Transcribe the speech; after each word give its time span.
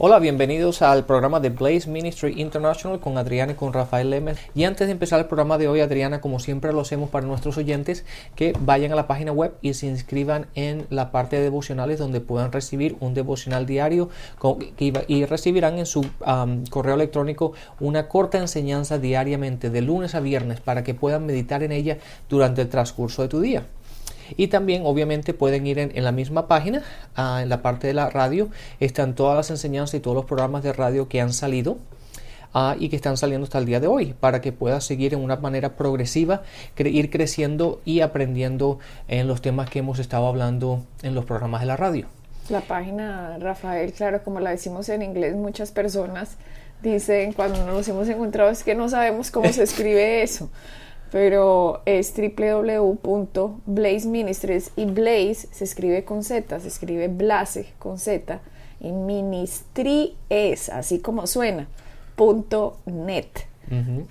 Hola, 0.00 0.20
bienvenidos 0.20 0.80
al 0.80 1.06
programa 1.06 1.40
de 1.40 1.50
Blaze 1.50 1.90
Ministry 1.90 2.40
International 2.40 3.00
con 3.00 3.18
Adriana 3.18 3.50
y 3.50 3.54
con 3.56 3.72
Rafael 3.72 4.10
Lemes. 4.10 4.38
Y 4.54 4.62
antes 4.62 4.86
de 4.86 4.92
empezar 4.92 5.18
el 5.18 5.26
programa 5.26 5.58
de 5.58 5.66
hoy, 5.66 5.80
Adriana, 5.80 6.20
como 6.20 6.38
siempre 6.38 6.72
lo 6.72 6.82
hacemos 6.82 7.10
para 7.10 7.26
nuestros 7.26 7.56
oyentes, 7.56 8.04
que 8.36 8.52
vayan 8.60 8.92
a 8.92 8.94
la 8.94 9.08
página 9.08 9.32
web 9.32 9.54
y 9.60 9.74
se 9.74 9.88
inscriban 9.88 10.46
en 10.54 10.86
la 10.90 11.10
parte 11.10 11.34
de 11.34 11.42
devocionales 11.42 11.98
donde 11.98 12.20
puedan 12.20 12.52
recibir 12.52 12.96
un 13.00 13.12
devocional 13.12 13.66
diario 13.66 14.08
y 15.08 15.24
recibirán 15.24 15.80
en 15.80 15.86
su 15.86 16.06
correo 16.70 16.94
electrónico 16.94 17.54
una 17.80 18.06
corta 18.06 18.38
enseñanza 18.38 18.98
diariamente 18.98 19.68
de 19.68 19.82
lunes 19.82 20.14
a 20.14 20.20
viernes 20.20 20.60
para 20.60 20.84
que 20.84 20.94
puedan 20.94 21.26
meditar 21.26 21.64
en 21.64 21.72
ella 21.72 21.98
durante 22.28 22.62
el 22.62 22.68
transcurso 22.68 23.22
de 23.22 23.28
tu 23.28 23.40
día. 23.40 23.64
Y 24.36 24.48
también 24.48 24.82
obviamente 24.84 25.34
pueden 25.34 25.66
ir 25.66 25.78
en, 25.78 26.04
la 26.04 26.12
misma 26.12 26.48
página, 26.48 26.82
ah, 27.16 27.40
en 27.42 27.48
la 27.48 27.62
parte 27.62 27.86
de 27.86 27.94
la 27.94 28.10
radio, 28.10 28.48
están 28.80 29.14
todas 29.14 29.36
las 29.36 29.50
enseñanzas 29.50 29.94
y 29.94 30.00
todos 30.00 30.16
los 30.16 30.24
programas 30.24 30.62
de 30.62 30.72
radio 30.72 31.08
que 31.08 31.20
han 31.20 31.32
salido. 31.32 31.78
Ah, 32.54 32.76
y 32.78 32.88
que 32.88 32.96
están 32.96 33.18
saliendo 33.18 33.44
hasta 33.44 33.58
el 33.58 33.66
día 33.66 33.78
de 33.78 33.88
hoy 33.88 34.14
para 34.18 34.40
que 34.40 34.52
puedas 34.52 34.82
seguir 34.82 35.12
en 35.12 35.20
una 35.20 35.36
manera 35.36 35.76
progresiva, 35.76 36.42
ir 36.78 37.10
creciendo 37.10 37.82
y 37.84 38.00
aprendiendo 38.00 38.78
en 39.06 39.28
los 39.28 39.42
temas 39.42 39.68
que 39.68 39.80
hemos 39.80 39.98
estado 39.98 40.26
hablando 40.26 40.82
en 41.02 41.14
los 41.14 41.26
programas 41.26 41.60
de 41.60 41.66
la 41.66 41.76
radio. 41.76 42.06
La 42.48 42.62
página, 42.62 43.36
Rafael, 43.38 43.92
claro, 43.92 44.22
como 44.24 44.40
la 44.40 44.50
decimos 44.50 44.88
en 44.88 45.02
inglés, 45.02 45.36
muchas 45.36 45.70
personas 45.72 46.38
dicen 46.82 47.34
cuando 47.34 47.66
nos 47.66 47.86
hemos 47.88 48.08
encontrado 48.08 48.50
es 48.50 48.62
que 48.62 48.74
no 48.74 48.88
sabemos 48.88 49.30
cómo 49.30 49.52
se 49.52 49.64
escribe 49.64 50.22
eso 50.22 50.48
pero 51.10 51.82
es 51.86 52.14
www.blaze 52.16 54.08
ministries 54.08 54.72
y 54.76 54.84
Blaze 54.84 55.48
se 55.50 55.64
escribe 55.64 56.04
con 56.04 56.22
Z, 56.22 56.60
se 56.60 56.68
escribe 56.68 57.08
Blaze 57.08 57.72
con 57.78 57.98
Z 57.98 58.40
y 58.80 58.92
ministry 58.92 60.16
es, 60.28 60.68
así 60.68 61.00
como 61.00 61.26
suena, 61.26 61.68
punto 62.16 62.76
net. 62.86 63.28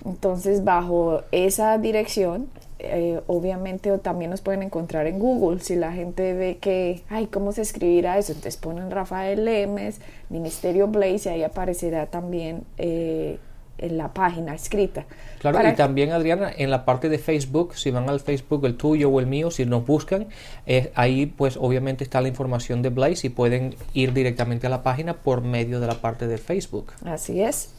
Entonces, 0.04 0.62
bajo 0.62 1.22
esa 1.32 1.78
dirección, 1.78 2.48
eh, 2.78 3.20
obviamente 3.26 3.96
también 3.98 4.30
nos 4.30 4.40
pueden 4.40 4.62
encontrar 4.62 5.08
en 5.08 5.18
Google. 5.18 5.58
Si 5.60 5.74
la 5.74 5.92
gente 5.92 6.32
ve 6.32 6.58
que, 6.58 7.02
ay, 7.08 7.26
¿cómo 7.26 7.50
se 7.50 7.62
escribirá 7.62 8.18
eso? 8.18 8.32
Entonces 8.32 8.56
ponen 8.56 8.90
Rafael 8.92 9.44
Lemes, 9.44 10.00
Ministerio 10.28 10.86
Blaze 10.86 11.28
y 11.28 11.32
ahí 11.32 11.42
aparecerá 11.42 12.06
también 12.06 12.62
eh, 12.76 13.38
en 13.78 13.96
la 13.96 14.12
página 14.12 14.54
escrita. 14.54 15.06
Claro, 15.38 15.68
y 15.68 15.74
también 15.74 16.12
Adriana, 16.12 16.50
en 16.56 16.70
la 16.70 16.84
parte 16.84 17.08
de 17.08 17.18
Facebook, 17.18 17.74
si 17.76 17.90
van 17.90 18.08
al 18.08 18.20
Facebook, 18.20 18.66
el 18.66 18.76
tuyo 18.76 19.10
o 19.10 19.20
el 19.20 19.26
mío, 19.26 19.50
si 19.50 19.64
nos 19.64 19.86
buscan, 19.86 20.28
eh, 20.66 20.92
ahí 20.94 21.26
pues 21.26 21.56
obviamente 21.56 22.04
está 22.04 22.20
la 22.20 22.28
información 22.28 22.82
de 22.82 22.90
Blaze 22.90 23.28
y 23.28 23.30
pueden 23.30 23.76
ir 23.94 24.12
directamente 24.12 24.66
a 24.66 24.70
la 24.70 24.82
página 24.82 25.14
por 25.14 25.42
medio 25.42 25.80
de 25.80 25.86
la 25.86 25.94
parte 25.94 26.26
de 26.26 26.38
Facebook. 26.38 26.92
Así 27.04 27.40
es. 27.40 27.70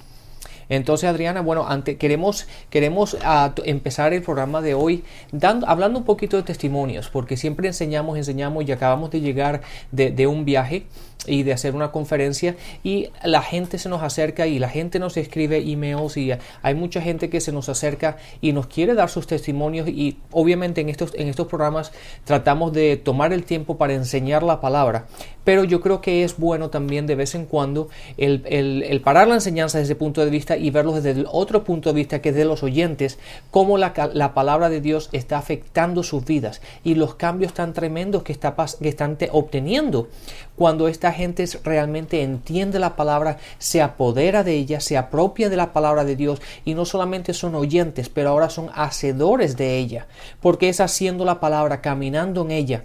Entonces, 0.70 1.10
Adriana, 1.10 1.42
bueno, 1.42 1.68
ante, 1.68 1.98
queremos, 1.98 2.48
queremos 2.70 3.18
ah, 3.24 3.54
empezar 3.66 4.14
el 4.14 4.22
programa 4.22 4.62
de 4.62 4.76
hoy 4.76 5.04
dando, 5.32 5.68
hablando 5.68 6.00
un 6.00 6.06
poquito 6.06 6.38
de 6.38 6.44
testimonios, 6.44 7.10
porque 7.10 7.38
siempre 7.38 7.68
enseñamos, 7.68 8.18
enseñamos 8.18 8.64
y 8.68 8.72
acabamos 8.72 9.10
de 9.10 9.20
llegar 9.20 9.62
de, 9.92 10.12
de 10.12 10.28
un 10.28 10.46
viaje 10.46 10.86
y 11.30 11.44
de 11.44 11.54
hacer 11.54 11.76
una 11.76 11.92
conferencia 11.92 12.56
y 12.84 13.10
la 13.24 13.42
gente 13.42 13.78
se 13.78 13.90
nos 13.90 14.02
acerca 14.02 14.48
y 14.48 14.60
la 14.60 14.70
gente 14.70 15.00
nos 15.00 15.18
escribe 15.18 15.58
emails 15.58 16.18
y 16.18 16.32
hay 16.62 16.76
mucha 16.76 17.02
gente 17.02 17.30
que 17.30 17.42
se 17.42 17.52
nos 17.52 17.70
acerca 17.70 18.18
y 18.42 18.54
nos 18.54 18.68
quiere 18.68 18.94
dar 18.94 19.10
sus 19.10 19.28
testimonios 19.28 19.88
y 19.88 20.18
obviamente 20.32 20.82
en 20.82 20.90
estos, 20.90 21.14
en 21.16 21.28
estos 21.28 21.48
programas 21.48 21.92
tratamos 22.26 22.74
de 22.74 22.98
tomar 22.98 23.34
el 23.34 23.44
tiempo 23.44 23.78
para 23.78 23.94
enseñar 23.94 24.44
la 24.44 24.62
palabra. 24.62 25.08
Pero 25.44 25.64
yo 25.64 25.82
creo 25.82 26.00
que 26.02 26.24
es 26.24 26.38
bueno 26.38 26.70
también 26.70 27.08
de 27.08 27.16
vez 27.16 27.34
en 27.34 27.46
cuando 27.46 27.90
el, 28.18 28.44
el, 28.46 29.02
parar 29.02 29.28
la 29.28 29.36
enseñanza 29.36 29.80
desde 29.80 29.94
ese 29.94 30.00
punto 30.00 30.24
de 30.24 30.30
vista 30.30 30.58
y 30.58 30.70
verlo 30.70 30.92
desde 30.92 31.12
el 31.12 31.28
otro 31.32 31.64
punto 31.64 31.90
de 31.90 31.96
vista 31.96 32.22
que 32.22 32.30
es 32.30 32.36
de 32.36 32.46
los 32.46 32.62
oyentes, 32.62 33.18
cómo 33.50 33.78
la, 33.78 33.94
la 34.14 34.34
palabra 34.34 34.70
de 34.70 34.82
Dios 34.82 35.10
está 35.12 35.38
afectando 35.38 36.04
sus 36.04 36.26
vidas 36.26 36.62
y 36.84 36.96
los 36.96 37.16
cambios 37.16 37.54
tan 37.54 37.74
tremendos 37.74 38.24
que, 38.24 38.32
está, 38.32 38.56
que 38.80 38.90
están 38.90 39.18
obteniendo 39.32 40.10
cuando 40.56 40.88
esta 40.88 41.12
gente 41.20 41.46
realmente 41.64 42.24
entiende 42.24 42.80
la 42.80 42.96
palabra, 42.96 43.38
se 43.60 43.82
apodera 43.82 44.44
de 44.44 44.54
ella, 44.54 44.80
se 44.80 44.98
apropia 44.98 45.50
de 45.50 45.58
la 45.58 45.72
palabra 45.74 46.04
de 46.04 46.16
Dios 46.16 46.42
y 46.66 46.74
no 46.74 46.86
solamente 46.86 47.34
son 47.34 47.54
oyentes, 47.54 48.10
pero 48.10 48.30
ahora 48.30 48.50
son 48.50 48.72
hacedores 48.74 49.56
de 49.56 49.78
ella, 49.78 50.08
porque 50.42 50.70
es 50.70 50.80
haciendo 50.80 51.26
la 51.26 51.40
palabra, 51.40 51.82
caminando 51.82 52.42
en 52.42 52.52
ella 52.52 52.84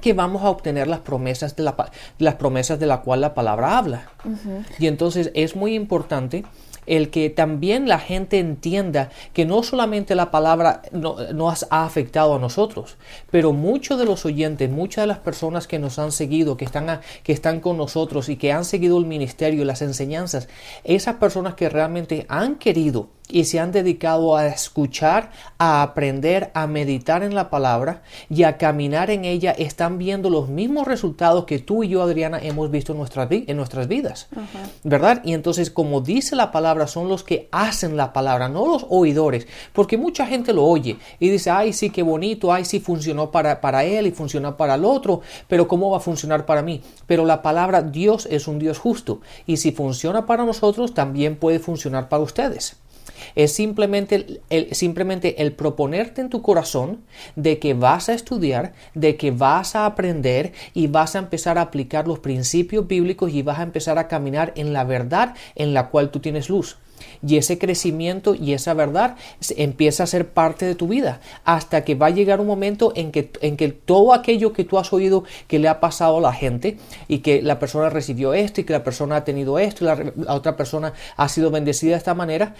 que 0.00 0.12
vamos 0.14 0.42
a 0.42 0.50
obtener 0.50 0.88
las 0.88 1.00
promesas 1.00 1.54
de 1.56 1.62
la, 1.62 1.90
las 2.18 2.34
promesas 2.36 2.78
de 2.80 2.86
la 2.86 3.02
cual 3.02 3.20
la 3.20 3.34
palabra 3.34 3.78
habla. 3.78 4.10
Y 4.78 4.86
entonces 4.86 5.30
es 5.34 5.54
muy 5.54 5.74
importante 5.74 6.44
el 6.86 7.10
que 7.10 7.30
también 7.30 7.88
la 7.88 7.98
gente 7.98 8.38
entienda 8.38 9.10
que 9.32 9.44
no 9.44 9.62
solamente 9.62 10.14
la 10.14 10.30
palabra 10.30 10.82
nos 10.92 11.66
ha 11.70 11.84
afectado 11.84 12.34
a 12.34 12.38
nosotros, 12.38 12.96
pero 13.30 13.52
muchos 13.52 13.98
de 13.98 14.04
los 14.04 14.24
oyentes, 14.24 14.70
muchas 14.70 15.04
de 15.04 15.06
las 15.06 15.18
personas 15.18 15.66
que 15.66 15.78
nos 15.78 15.98
han 15.98 16.12
seguido, 16.12 16.56
que 16.56 16.64
están, 16.64 17.00
que 17.22 17.32
están 17.32 17.60
con 17.60 17.76
nosotros 17.76 18.28
y 18.28 18.36
que 18.36 18.52
han 18.52 18.64
seguido 18.64 18.98
el 18.98 19.06
ministerio 19.06 19.62
y 19.62 19.64
las 19.64 19.82
enseñanzas, 19.82 20.48
esas 20.84 21.16
personas 21.16 21.54
que 21.54 21.68
realmente 21.68 22.26
han 22.28 22.56
querido 22.56 23.08
y 23.28 23.44
se 23.44 23.60
han 23.60 23.72
dedicado 23.72 24.36
a 24.36 24.46
escuchar, 24.46 25.30
a 25.58 25.82
aprender, 25.82 26.50
a 26.54 26.66
meditar 26.66 27.22
en 27.22 27.34
la 27.34 27.50
palabra 27.50 28.02
y 28.28 28.42
a 28.42 28.58
caminar 28.58 29.10
en 29.10 29.24
ella, 29.24 29.52
están 29.52 29.98
viendo 29.98 30.28
los 30.30 30.48
mismos 30.48 30.86
resultados 30.86 31.44
que 31.44 31.58
tú 31.58 31.82
y 31.82 31.88
yo, 31.88 32.02
Adriana, 32.02 32.38
hemos 32.42 32.70
visto 32.70 32.92
en 32.92 32.98
nuestras, 32.98 33.28
en 33.30 33.56
nuestras 33.56 33.88
vidas. 33.88 34.28
¿Verdad? 34.84 35.22
Y 35.24 35.34
entonces, 35.34 35.70
como 35.70 36.00
dice 36.00 36.36
la 36.36 36.52
palabra, 36.52 36.86
son 36.86 37.08
los 37.08 37.24
que 37.24 37.48
hacen 37.52 37.96
la 37.96 38.12
palabra, 38.12 38.48
no 38.48 38.66
los 38.66 38.86
oidores, 38.88 39.46
porque 39.72 39.96
mucha 39.96 40.26
gente 40.26 40.52
lo 40.52 40.64
oye 40.64 40.98
y 41.18 41.28
dice, 41.30 41.50
ay, 41.50 41.72
sí, 41.72 41.90
qué 41.90 42.02
bonito, 42.02 42.52
ay, 42.52 42.64
sí, 42.64 42.80
funcionó 42.80 43.30
para, 43.30 43.60
para 43.60 43.84
él 43.84 44.06
y 44.06 44.10
funcionó 44.10 44.56
para 44.56 44.74
el 44.74 44.84
otro, 44.84 45.20
pero 45.48 45.68
¿cómo 45.68 45.90
va 45.90 45.98
a 45.98 46.00
funcionar 46.00 46.44
para 46.44 46.62
mí? 46.62 46.82
Pero 47.06 47.24
la 47.24 47.42
palabra 47.42 47.82
Dios 47.82 48.26
es 48.30 48.46
un 48.48 48.58
Dios 48.58 48.78
justo 48.78 49.20
y 49.46 49.56
si 49.56 49.72
funciona 49.72 50.26
para 50.26 50.44
nosotros, 50.44 50.94
también 50.94 51.36
puede 51.36 51.58
funcionar 51.58 52.08
para 52.08 52.22
ustedes. 52.22 52.81
Es 53.34 53.52
simplemente 53.52 54.40
el, 54.50 54.74
simplemente 54.74 55.42
el 55.42 55.52
proponerte 55.52 56.20
en 56.20 56.28
tu 56.28 56.42
corazón 56.42 57.02
de 57.36 57.58
que 57.58 57.74
vas 57.74 58.08
a 58.08 58.14
estudiar, 58.14 58.72
de 58.94 59.16
que 59.16 59.30
vas 59.30 59.74
a 59.74 59.86
aprender 59.86 60.52
y 60.74 60.86
vas 60.86 61.16
a 61.16 61.18
empezar 61.18 61.58
a 61.58 61.62
aplicar 61.62 62.06
los 62.06 62.18
principios 62.18 62.86
bíblicos 62.86 63.32
y 63.32 63.42
vas 63.42 63.58
a 63.58 63.62
empezar 63.62 63.98
a 63.98 64.08
caminar 64.08 64.52
en 64.56 64.72
la 64.72 64.84
verdad 64.84 65.34
en 65.54 65.74
la 65.74 65.88
cual 65.88 66.10
tú 66.10 66.20
tienes 66.20 66.48
luz. 66.48 66.78
Y 67.26 67.36
ese 67.36 67.58
crecimiento 67.58 68.34
y 68.34 68.52
esa 68.52 68.74
verdad 68.74 69.16
empieza 69.56 70.04
a 70.04 70.06
ser 70.06 70.28
parte 70.28 70.66
de 70.66 70.74
tu 70.74 70.88
vida 70.88 71.20
hasta 71.44 71.84
que 71.84 71.94
va 71.94 72.06
a 72.06 72.10
llegar 72.10 72.40
un 72.40 72.46
momento 72.46 72.92
en 72.96 73.12
que, 73.12 73.30
en 73.40 73.56
que 73.56 73.68
todo 73.68 74.12
aquello 74.12 74.52
que 74.52 74.64
tú 74.64 74.78
has 74.78 74.92
oído 74.92 75.24
que 75.46 75.58
le 75.58 75.68
ha 75.68 75.80
pasado 75.80 76.18
a 76.18 76.20
la 76.20 76.32
gente 76.32 76.78
y 77.08 77.18
que 77.18 77.42
la 77.42 77.58
persona 77.58 77.90
recibió 77.90 78.34
esto 78.34 78.60
y 78.60 78.64
que 78.64 78.72
la 78.72 78.84
persona 78.84 79.16
ha 79.16 79.24
tenido 79.24 79.58
esto 79.58 79.84
y 79.84 79.86
la, 79.86 80.12
la 80.16 80.34
otra 80.34 80.56
persona 80.56 80.92
ha 81.16 81.28
sido 81.28 81.50
bendecida 81.50 81.92
de 81.92 81.98
esta 81.98 82.14
manera, 82.14 82.54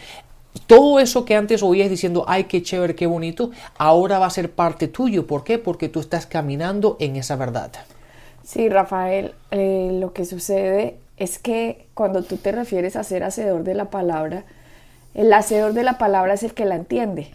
todo 0.66 1.00
eso 1.00 1.24
que 1.24 1.36
antes 1.36 1.62
oías 1.62 1.90
diciendo, 1.90 2.24
ay, 2.28 2.44
qué 2.44 2.62
chévere, 2.62 2.94
qué 2.94 3.06
bonito, 3.06 3.50
ahora 3.76 4.18
va 4.18 4.26
a 4.26 4.30
ser 4.30 4.50
parte 4.50 4.88
tuyo. 4.88 5.26
¿Por 5.26 5.44
qué? 5.44 5.58
Porque 5.58 5.88
tú 5.88 6.00
estás 6.00 6.26
caminando 6.26 6.96
en 7.00 7.16
esa 7.16 7.36
verdad. 7.36 7.72
Sí, 8.44 8.68
Rafael, 8.68 9.34
eh, 9.50 9.90
lo 10.00 10.12
que 10.12 10.24
sucede 10.24 10.96
es 11.16 11.38
que 11.38 11.86
cuando 11.94 12.22
tú 12.22 12.36
te 12.36 12.52
refieres 12.52 12.96
a 12.96 13.04
ser 13.04 13.24
hacedor 13.24 13.64
de 13.64 13.74
la 13.74 13.86
palabra, 13.86 14.44
el 15.14 15.32
hacedor 15.32 15.72
de 15.72 15.84
la 15.84 15.98
palabra 15.98 16.34
es 16.34 16.42
el 16.42 16.54
que 16.54 16.64
la 16.64 16.76
entiende. 16.76 17.28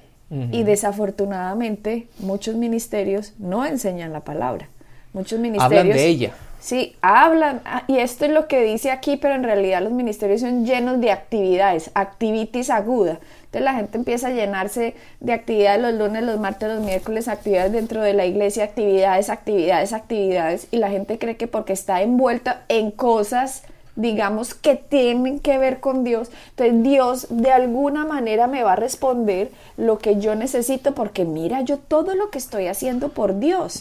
Y 0.52 0.64
desafortunadamente 0.64 2.08
muchos 2.19 2.56
ministerios 2.56 3.31
no 3.40 3.66
enseñan 3.66 4.12
la 4.12 4.25
palabra. 4.25 4.68
Muchos 5.14 5.40
ministerios... 5.40 5.80
Hablan 5.80 5.96
de 5.96 6.06
ella. 6.06 6.34
Sí, 6.68 6.98
hablan, 7.02 7.62
ah, 7.64 7.84
y 7.88 8.00
esto 8.00 8.25
es 8.25 8.31
lo 8.31 8.50
que 8.50 8.62
dice 8.62 8.92
aquí, 8.92 9.16
pero 9.16 9.36
en 9.36 9.44
realidad 9.44 9.81
los 9.81 9.94
ministerios 9.94 10.42
son 10.42 10.66
llenos 10.66 11.00
de 11.00 11.12
actividades, 11.12 11.92
activities 11.94 12.69
aguda. 12.69 13.19
Entonces 13.46 13.62
la 13.62 13.74
gente 13.75 13.98
empieza 13.98 14.28
a 14.28 14.31
llenarse 14.31 14.94
de 15.22 15.31
actividades 15.31 15.81
los 15.81 15.94
lunes, 15.94 16.24
los 16.24 16.42
martes, 16.42 16.68
los 16.68 16.84
miércoles, 16.84 17.30
actividades 17.30 17.72
dentro 17.72 18.02
de 18.02 18.14
la 18.14 18.25
iglesia, 18.25 18.66
actividades, 18.66 19.30
actividades, 19.30 19.94
actividades, 19.94 20.68
y 20.69 20.80
la 20.80 20.90
gente 20.90 21.18
cree 21.18 21.38
que 21.38 21.48
porque 21.48 21.72
está 21.72 22.02
envuelta 22.02 22.66
en 22.68 22.92
cosas 22.92 23.64
digamos, 23.98 24.54
que 24.54 24.75
tienen 24.75 25.40
que 25.40 25.58
ver 25.58 25.80
con 25.80 26.04
Dios, 26.04 26.30
entonces 26.52 26.84
Dios 26.84 27.28
de 27.31 27.52
alguna 27.52 28.06
manera 28.06 28.46
me 28.46 28.62
va 28.62 28.74
a 28.74 28.75
responder 28.75 29.50
lo 29.75 29.98
que 29.98 30.19
yo 30.19 30.36
necesito 30.36 30.94
porque 30.94 31.25
mira 31.25 31.62
yo 31.62 31.78
todo 31.80 32.14
lo 32.14 32.30
que 32.30 32.38
estoy 32.38 32.68
haciendo 32.68 33.10
por 33.10 33.40
Dios. 33.40 33.80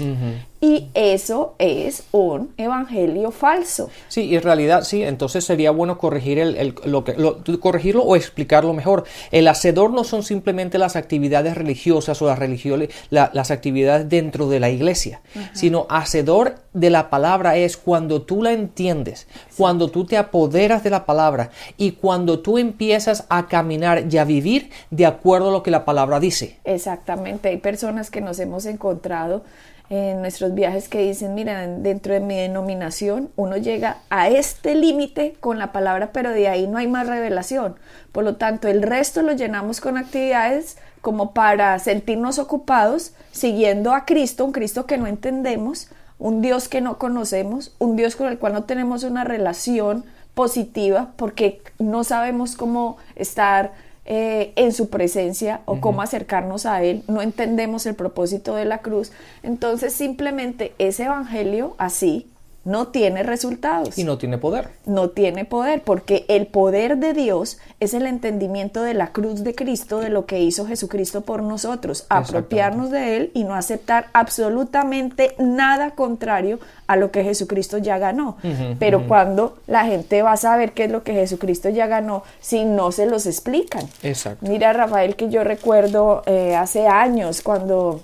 Y 0.61 0.89
eso 0.95 1.55
es 1.59 2.05
un 2.13 2.53
evangelio 2.57 3.31
falso. 3.31 3.91
Sí, 4.09 4.23
y 4.23 4.37
en 4.37 4.43
realidad 4.43 4.85
sí, 4.85 5.03
entonces 5.03 5.45
sería 5.45 5.71
bueno 5.71 5.99
corregir 5.99 6.39
el, 6.39 6.75
lo 6.85 7.05
que, 7.05 7.15
corregirlo 7.61 8.03
o 8.03 8.17
explicarlo 8.17 8.73
mejor. 8.73 9.05
El 9.31 9.49
hacedor 9.49 9.91
no 9.91 10.05
son 10.05 10.23
simplemente 10.23 10.79
las 10.79 10.97
actividades 10.97 11.57
religiosas 11.57 12.21
o 12.23 12.27
las, 12.27 12.39
religiones, 12.39 12.91
las 13.11 13.51
actividades 13.51 14.09
dentro 14.09 14.49
de 14.49 14.61
la 14.61 14.71
iglesia, 14.71 15.21
sino 15.53 15.87
hacedor 15.91 16.57
de 16.73 16.91
la 16.91 17.11
palabra 17.11 17.57
es 17.57 17.77
cuando 17.77 18.23
tú 18.23 18.43
la 18.43 18.53
entiendes, 18.53 19.27
cuando 19.57 19.91
tú 19.91 20.05
te 20.05 20.17
apoderas 20.17 20.83
de 20.85 20.91
la 20.91 21.07
palabra 21.07 21.51
y 21.77 21.93
cuando 21.93 22.41
tú 22.41 22.59
empiezas 22.59 23.25
a 23.29 23.47
caminar 23.49 24.05
y 24.11 24.19
a 24.19 24.25
vivir 24.25 24.71
de 24.91 25.07
acuerdo 25.07 25.49
a 25.49 25.53
lo 25.53 25.63
que 25.63 25.71
la 25.71 25.85
palabra 25.85 26.21
dice. 26.21 26.59
Exactamente, 26.65 27.49
hay 27.49 27.59
personas 27.59 28.11
que 28.11 28.21
nos 28.21 28.39
hemos 28.39 28.67
encontrado 28.67 29.43
en 29.89 30.25
viajes 30.55 30.89
que 30.89 31.01
dicen, 31.01 31.35
mira, 31.35 31.67
dentro 31.67 32.13
de 32.15 32.21
mi 32.21 32.37
denominación 32.37 33.31
uno 33.37 33.57
llega 33.57 33.99
a 34.11 34.29
este 34.29 34.75
límite 34.75 35.37
con 35.41 35.59
la 35.59 35.73
palabra, 35.73 36.11
pero 36.13 36.31
de 36.31 36.49
ahí 36.49 36.67
no 36.67 36.79
hay 36.79 36.87
más 36.87 37.07
revelación. 37.07 37.77
Por 38.13 38.25
lo 38.25 38.37
tanto, 38.37 38.69
el 38.69 38.83
resto 38.83 39.23
lo 39.23 39.33
llenamos 39.33 39.81
con 39.81 39.97
actividades 39.97 40.79
como 41.01 41.33
para 41.33 41.79
sentirnos 41.79 42.39
ocupados 42.39 43.13
siguiendo 43.31 43.93
a 43.93 44.05
Cristo, 44.05 44.45
un 44.45 44.53
Cristo 44.53 44.87
que 44.87 44.99
no 44.99 45.07
entendemos, 45.07 45.89
un 46.19 46.43
Dios 46.43 46.69
que 46.69 46.81
no 46.81 46.99
conocemos, 46.99 47.75
un 47.79 47.97
Dios 47.97 48.17
con 48.17 48.29
el 48.29 48.39
cual 48.39 48.55
no 48.55 48.65
tenemos 48.65 49.05
una 49.05 49.25
relación 49.25 50.05
positiva 50.35 51.13
porque 51.17 51.63
no 51.79 52.05
sabemos 52.05 52.57
cómo 52.57 52.99
estar 53.15 53.73
eh, 54.07 54.53
en 54.57 54.73
su 54.73 54.89
presencia 54.89 55.61
o 55.65 55.81
cómo 55.81 56.01
acercarnos 56.01 56.65
a 56.65 56.83
Él, 56.83 57.03
no 57.09 57.23
entendemos 57.23 57.87
el 57.87 57.95
propósito 57.95 58.55
de 58.55 58.65
la 58.65 58.79
cruz, 58.79 59.13
entonces 59.43 59.93
simplemente 59.93 60.75
ese 60.79 61.05
Evangelio 61.05 61.75
así 61.79 62.31
no 62.67 62.89
tiene 62.89 63.23
resultados. 63.23 63.97
Y 63.97 64.05
no 64.05 64.19
tiene 64.19 64.39
poder. 64.39 64.71
No 64.85 65.11
tiene 65.11 65.45
poder, 65.45 65.83
porque 65.83 66.27
el 66.29 66.49
poder 66.49 66.99
de 66.99 67.15
Dios 67.15 67.59
es 67.79 67.95
el 67.95 68.07
entendimiento 68.07 68.83
de 68.83 68.93
la 68.93 69.13
cruz 69.13 69.45
de 69.45 69.55
Cristo, 69.55 70.01
de 70.01 70.11
lo 70.11 70.27
que 70.27 70.41
hizo 70.41 70.67
Jesucristo 70.67 71.21
por 71.21 71.43
nosotros, 71.43 72.07
apropiarnos 72.09 72.91
de 72.91 73.17
Él 73.17 73.31
y 73.35 73.45
no 73.45 73.55
aceptar 73.55 74.07
absolutamente 74.13 75.37
nada 75.39 75.93
contrario 75.93 76.59
a 76.89 76.97
lo 76.97 77.13
que 77.13 77.23
Jesucristo 77.23 77.79
ya 77.79 77.99
ganó. 77.99 78.37
Pero 78.81 79.07
cuando 79.07 79.57
la 79.69 79.85
gente 79.85 80.23
va 80.23 80.33
a 80.33 80.37
saber 80.37 80.73
qué 80.73 80.85
es 80.85 80.91
lo 80.91 81.05
que 81.05 81.15
Jesucristo 81.15 81.69
ya 81.69 81.87
ganó 81.87 82.25
si 82.41 82.65
no 82.65 82.91
se 82.91 83.07
los 83.07 83.27
explican. 83.27 83.89
Exacto. 84.03 84.45
Mira, 84.47 84.73
Rafael, 84.73 85.15
que 85.15 85.29
yo 85.29 85.45
recuerdo 85.45 86.23
eh, 86.27 86.57
hace 86.57 86.89
años 86.89 87.43
cuando 87.43 88.03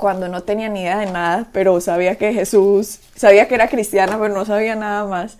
cuando 0.00 0.26
no 0.28 0.42
tenía 0.42 0.68
ni 0.68 0.80
idea 0.80 0.98
de 0.98 1.06
nada, 1.06 1.46
pero 1.52 1.80
sabía 1.80 2.16
que 2.16 2.32
Jesús, 2.32 2.98
sabía 3.14 3.46
que 3.46 3.54
era 3.54 3.68
cristiana, 3.68 4.18
pero 4.18 4.34
no 4.34 4.44
sabía 4.44 4.74
nada 4.74 5.04
más. 5.04 5.36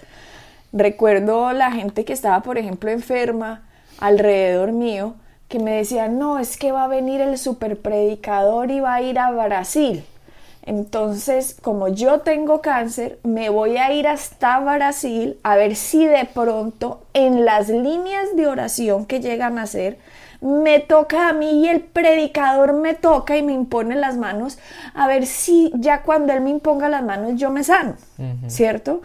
Recuerdo 0.73 1.53
la 1.53 1.73
gente 1.73 2.05
que 2.05 2.13
estaba, 2.13 2.43
por 2.43 2.59
ejemplo, 2.59 2.91
enferma 2.91 3.63
alrededor 3.99 4.73
mío, 4.73 5.15
que 5.49 5.59
me 5.59 5.73
decía, 5.73 6.07
no, 6.07 6.39
es 6.39 6.57
que 6.57 6.71
va 6.71 6.85
a 6.85 6.89
venir 6.89 7.21
el 7.21 7.37
superpredicador 7.39 8.71
y 8.71 8.79
va 8.79 8.95
a 8.95 9.03
ir 9.03 9.19
a 9.19 9.33
Brasil. 9.33 10.05
Entonces, 10.63 11.57
como 11.61 11.89
yo 11.89 12.21
tengo 12.21 12.61
cáncer, 12.61 13.19
me 13.25 13.49
voy 13.49 13.79
a 13.79 13.93
ir 13.93 14.07
hasta 14.07 14.61
Brasil 14.61 15.39
a 15.43 15.57
ver 15.57 15.75
si 15.75 16.07
de 16.07 16.27
pronto 16.27 17.03
en 17.15 17.45
las 17.45 17.69
líneas 17.69 18.37
de 18.37 18.47
oración 18.47 19.07
que 19.07 19.21
llegan 19.21 19.59
a 19.59 19.63
hacer, 19.63 19.99
me 20.41 20.81
toca 20.81 21.29
a 21.29 21.33
mí 21.33 21.65
y 21.65 21.69
el 21.69 21.81
predicador 21.81 22.73
me 22.73 22.95
toca 22.95 23.37
y 23.37 23.43
me 23.43 23.53
impone 23.53 23.95
las 23.97 24.17
manos, 24.17 24.59
a 24.95 25.07
ver 25.07 25.27
si 25.27 25.71
ya 25.75 26.03
cuando 26.03 26.33
él 26.33 26.41
me 26.41 26.51
imponga 26.51 26.89
las 26.89 27.03
manos 27.03 27.33
yo 27.37 27.51
me 27.51 27.65
sano, 27.65 27.97
¿cierto? 28.47 29.03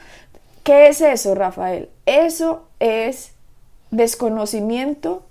¿Qué 0.64 0.88
es 0.88 1.02
eso, 1.02 1.36
Rafael? 1.36 1.90
Eso 2.06 2.68
es 2.80 3.34
desconocimiento 3.92 5.24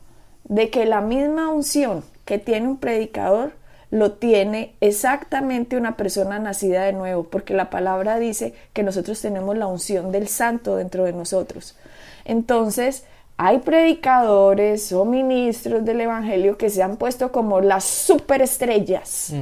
de 0.45 0.71
que 0.71 0.85
la 0.85 1.01
misma 1.01 1.49
unción 1.49 2.05
que 2.25 2.39
tiene 2.39 2.69
un 2.69 2.77
predicador 2.77 3.53
lo 3.91 4.13
tiene 4.13 4.75
exactamente 4.81 5.77
una 5.77 5.97
persona 5.97 6.39
nacida 6.39 6.83
de 6.83 6.93
nuevo, 6.93 7.25
porque 7.25 7.55
la 7.55 7.71
palabra 7.71 8.19
dice 8.19 8.55
que 8.73 8.83
nosotros 8.83 9.21
tenemos 9.21 9.57
la 9.57 9.67
unción 9.67 10.13
del 10.13 10.29
santo 10.29 10.77
dentro 10.77 11.05
de 11.05 11.13
nosotros. 11.13 11.77
Entonces, 12.25 13.05
hay 13.37 13.59
predicadores 13.59 14.93
o 14.93 15.05
ministros 15.05 15.85
del 15.85 16.01
Evangelio 16.01 16.57
que 16.57 16.71
se 16.71 16.83
han 16.83 16.97
puesto 16.97 17.33
como 17.33 17.61
las 17.61 17.85
superestrellas 17.85 19.33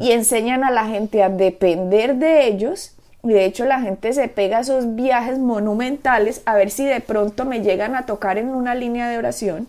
y 0.00 0.12
enseñan 0.12 0.64
a 0.64 0.70
la 0.70 0.86
gente 0.86 1.22
a 1.22 1.28
depender 1.28 2.16
de 2.16 2.46
ellos. 2.46 2.92
Y 3.22 3.30
de 3.30 3.44
hecho 3.44 3.64
la 3.64 3.80
gente 3.80 4.12
se 4.12 4.28
pega 4.28 4.58
a 4.58 4.60
esos 4.60 4.94
viajes 4.94 5.38
monumentales 5.38 6.42
a 6.46 6.54
ver 6.54 6.70
si 6.70 6.86
de 6.86 7.00
pronto 7.00 7.44
me 7.44 7.60
llegan 7.60 7.94
a 7.94 8.06
tocar 8.06 8.38
en 8.38 8.48
una 8.48 8.74
línea 8.74 9.08
de 9.08 9.18
oración. 9.18 9.68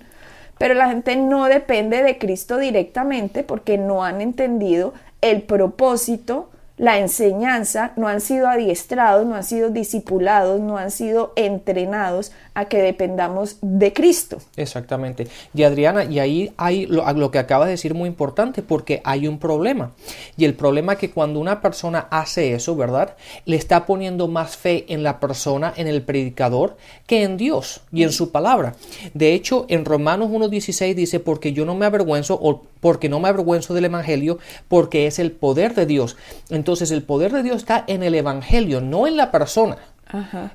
Pero 0.57 0.73
la 0.73 0.87
gente 0.87 1.15
no 1.15 1.45
depende 1.45 2.03
de 2.03 2.17
Cristo 2.17 2.57
directamente 2.57 3.43
porque 3.43 3.77
no 3.77 4.03
han 4.03 4.21
entendido 4.21 4.93
el 5.21 5.41
propósito 5.41 6.49
la 6.77 6.99
enseñanza, 6.99 7.93
no 7.95 8.07
han 8.07 8.21
sido 8.21 8.47
adiestrados, 8.47 9.25
no 9.25 9.35
han 9.35 9.43
sido 9.43 9.71
discipulados, 9.71 10.61
no 10.61 10.77
han 10.77 10.91
sido 10.91 11.33
entrenados 11.35 12.31
a 12.53 12.65
que 12.65 12.81
dependamos 12.81 13.57
de 13.61 13.93
Cristo. 13.93 14.37
Exactamente. 14.55 15.27
Y 15.55 15.63
Adriana, 15.63 16.03
y 16.03 16.19
ahí 16.19 16.53
hay 16.57 16.85
lo, 16.85 17.11
lo 17.13 17.31
que 17.31 17.39
acabas 17.39 17.67
de 17.67 17.71
decir 17.71 17.95
muy 17.95 18.07
importante 18.07 18.61
porque 18.61 19.01
hay 19.03 19.27
un 19.27 19.39
problema. 19.39 19.91
Y 20.37 20.45
el 20.45 20.53
problema 20.53 20.93
es 20.93 20.99
que 20.99 21.11
cuando 21.11 21.39
una 21.39 21.61
persona 21.61 22.07
hace 22.11 22.53
eso, 22.53 22.75
¿verdad? 22.75 23.15
Le 23.45 23.57
está 23.57 23.87
poniendo 23.87 24.27
más 24.27 24.55
fe 24.55 24.85
en 24.89 25.01
la 25.01 25.19
persona, 25.19 25.73
en 25.75 25.87
el 25.87 26.03
predicador, 26.03 26.77
que 27.07 27.23
en 27.23 27.37
Dios 27.37 27.81
y 27.91 28.03
en 28.03 28.11
su 28.11 28.31
palabra. 28.31 28.75
De 29.15 29.33
hecho, 29.33 29.65
en 29.69 29.83
Romanos 29.83 30.29
1.16 30.29 30.93
dice, 30.93 31.19
porque 31.19 31.53
yo 31.53 31.65
no 31.65 31.73
me 31.73 31.87
avergüenzo 31.87 32.37
o 32.39 32.61
porque 32.79 33.09
no 33.09 33.19
me 33.19 33.29
avergüenzo 33.29 33.73
del 33.73 33.85
Evangelio, 33.85 34.37
porque 34.67 35.07
es 35.07 35.17
el 35.17 35.31
poder 35.31 35.73
de 35.73 35.85
Dios. 35.87 36.17
Entonces 36.49 36.66
el 36.91 37.03
poder 37.03 37.31
de 37.31 37.43
Dios 37.43 37.57
está 37.57 37.83
en 37.87 38.03
el 38.03 38.15
Evangelio, 38.15 38.81
no 38.81 39.07
en 39.07 39.17
la 39.17 39.31
persona. 39.31 39.77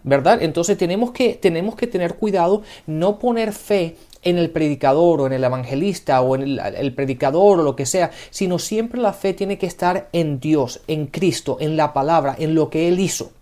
¿Verdad? 0.03 0.43
Entonces 0.43 0.79
tenemos 0.79 1.11
que, 1.11 1.35
tenemos 1.35 1.77
que 1.77 1.87
tener 1.87 2.15
cuidado, 2.15 2.63
no 2.87 3.19
poner 3.19 3.53
fe 3.53 3.97
en 4.23 4.39
el 4.39 4.51
predicador 4.51 5.21
o 5.21 5.27
en 5.27 5.33
el 5.33 5.45
evangelista 5.45 6.21
o 6.23 6.37
en 6.37 6.59
el, 6.59 6.95
predicador 6.95 7.61
o 7.61 7.63
lo 7.63 7.77
que 7.77 7.87
sea, 7.87 8.11
sino 8.31 8.59
siempre 8.59 9.01
la 9.01 9.13
fe 9.13 9.35
tiene 9.35 9.59
que 9.59 9.67
estar 9.67 10.09
en 10.13 10.41
Dios, 10.41 10.81
en 10.87 11.07
Cristo, 11.07 11.59
en 11.61 11.77
la 11.77 11.93
palabra, 11.93 12.35
en 12.39 12.55
lo 12.55 12.71
que 12.71 12.89
Él 12.89 13.01
hizo. 13.01 13.33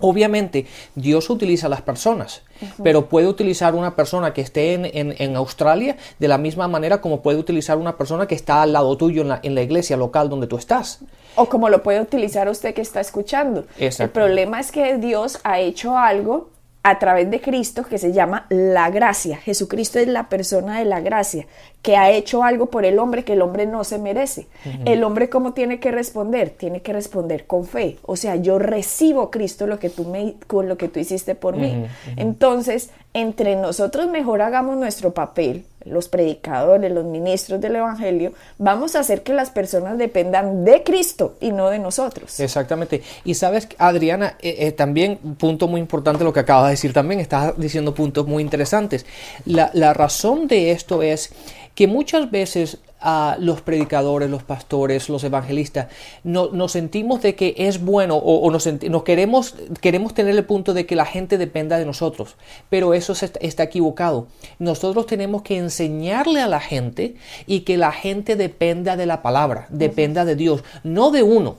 Obviamente, 0.00 0.66
Dios 0.94 1.30
utiliza 1.30 1.68
a 1.68 1.70
las 1.70 1.80
personas, 1.80 2.42
pero 2.82 3.08
puede 3.08 3.28
utilizar 3.28 3.74
una 3.74 3.96
persona 3.96 4.34
que 4.34 4.42
esté 4.42 4.74
en, 4.74 5.36
Australia 5.36 5.96
de 6.18 6.28
la 6.28 6.36
misma 6.38 6.68
manera 6.68 7.00
como 7.00 7.22
puede 7.22 7.38
utilizar 7.38 7.78
una 7.78 7.96
persona 7.96 8.26
que 8.26 8.34
está 8.34 8.62
al 8.62 8.72
lado 8.72 8.96
tuyo 8.96 9.22
en 9.22 9.28
la, 9.28 9.40
en 9.42 9.54
la 9.54 9.62
iglesia 9.62 9.96
local 9.96 10.28
donde 10.28 10.46
tú 10.46 10.56
estás. 10.58 11.00
O 11.34 11.46
como 11.46 11.68
lo 11.68 11.82
puede 11.82 12.00
utilizar 12.00 12.48
usted 12.48 12.74
que 12.74 12.82
está 12.82 13.00
escuchando. 13.00 13.64
El 13.78 14.10
problema 14.10 14.60
es 14.60 14.70
que 14.70 14.98
Dios 14.98 15.38
ha 15.44 15.60
hecho 15.60 15.96
algo 15.96 16.50
a 16.88 17.00
través 17.00 17.28
de 17.32 17.40
Cristo 17.40 17.82
que 17.82 17.98
se 17.98 18.12
llama 18.12 18.46
la 18.48 18.90
gracia. 18.90 19.38
Jesucristo 19.38 19.98
es 19.98 20.06
la 20.06 20.28
persona 20.28 20.78
de 20.78 20.84
la 20.84 21.00
gracia, 21.00 21.44
que 21.82 21.96
ha 21.96 22.12
hecho 22.12 22.44
algo 22.44 22.66
por 22.66 22.84
el 22.84 23.00
hombre 23.00 23.24
que 23.24 23.32
el 23.32 23.42
hombre 23.42 23.66
no 23.66 23.82
se 23.82 23.98
merece. 23.98 24.46
El 24.84 25.02
hombre 25.02 25.28
cómo 25.28 25.52
tiene 25.52 25.80
que 25.80 25.90
responder? 25.90 26.50
Tiene 26.50 26.82
que 26.82 26.92
responder 26.92 27.48
con 27.48 27.66
fe. 27.66 27.96
O 28.02 28.14
sea, 28.14 28.36
yo 28.36 28.60
recibo 28.60 29.32
Cristo 29.32 29.66
lo 29.66 29.80
que 29.80 29.90
tú 29.90 30.04
me 30.04 30.36
con 30.46 30.68
lo 30.68 30.76
que 30.76 30.86
tú 30.86 31.00
hiciste 31.00 31.34
por 31.34 31.56
mí. 31.56 31.86
Entonces, 32.14 32.90
entre 33.14 33.56
nosotros 33.56 34.08
mejor 34.08 34.40
hagamos 34.40 34.76
nuestro 34.76 35.12
papel, 35.12 35.64
los 35.86 36.08
predicadores, 36.08 36.92
los 36.92 37.04
ministros 37.04 37.60
del 37.60 37.76
Evangelio, 37.76 38.32
vamos 38.58 38.96
a 38.96 39.00
hacer 39.00 39.22
que 39.22 39.32
las 39.32 39.50
personas 39.50 39.98
dependan 39.98 40.64
de 40.64 40.82
Cristo 40.82 41.36
y 41.40 41.52
no 41.52 41.70
de 41.70 41.78
nosotros. 41.78 42.38
Exactamente. 42.40 43.02
Y 43.24 43.34
sabes, 43.34 43.68
Adriana, 43.78 44.36
eh, 44.40 44.56
eh, 44.60 44.72
también, 44.72 45.16
punto 45.38 45.68
muy 45.68 45.80
importante 45.80 46.24
lo 46.24 46.32
que 46.32 46.40
acabas 46.40 46.66
de 46.66 46.70
decir 46.70 46.92
también, 46.92 47.20
estás 47.20 47.54
diciendo 47.56 47.94
puntos 47.94 48.26
muy 48.26 48.42
interesantes. 48.42 49.06
La, 49.44 49.70
la 49.72 49.94
razón 49.94 50.48
de 50.48 50.72
esto 50.72 51.02
es 51.02 51.30
que 51.74 51.86
muchas 51.86 52.30
veces 52.30 52.78
a 53.08 53.36
los 53.38 53.60
predicadores, 53.60 54.28
los 54.28 54.42
pastores, 54.42 55.08
los 55.08 55.22
evangelistas, 55.22 55.86
no, 56.24 56.50
nos 56.50 56.72
sentimos 56.72 57.22
de 57.22 57.36
que 57.36 57.54
es 57.56 57.80
bueno 57.84 58.16
o, 58.16 58.50
nos, 58.50 58.68
queremos, 59.04 59.54
queremos 59.80 60.12
tener 60.12 60.34
el 60.34 60.44
punto 60.44 60.74
de 60.74 60.86
que 60.86 60.96
la 60.96 61.04
gente 61.04 61.38
dependa 61.38 61.78
de 61.78 61.86
nosotros, 61.86 62.34
pero 62.68 62.94
eso 62.94 63.12
está, 63.12 63.62
equivocado. 63.62 64.26
Nosotros 64.58 65.06
tenemos 65.06 65.42
que 65.42 65.56
enseñarle 65.56 66.40
a 66.40 66.48
la 66.48 66.58
gente 66.58 67.14
y 67.46 67.60
que 67.60 67.76
la 67.76 67.92
gente 67.92 68.34
dependa 68.34 68.96
de 68.96 69.06
la 69.06 69.22
palabra, 69.22 69.68
dependa 69.70 70.24
de 70.24 70.34
Dios, 70.34 70.64
no 70.82 71.12
de 71.12 71.22
uno. 71.22 71.58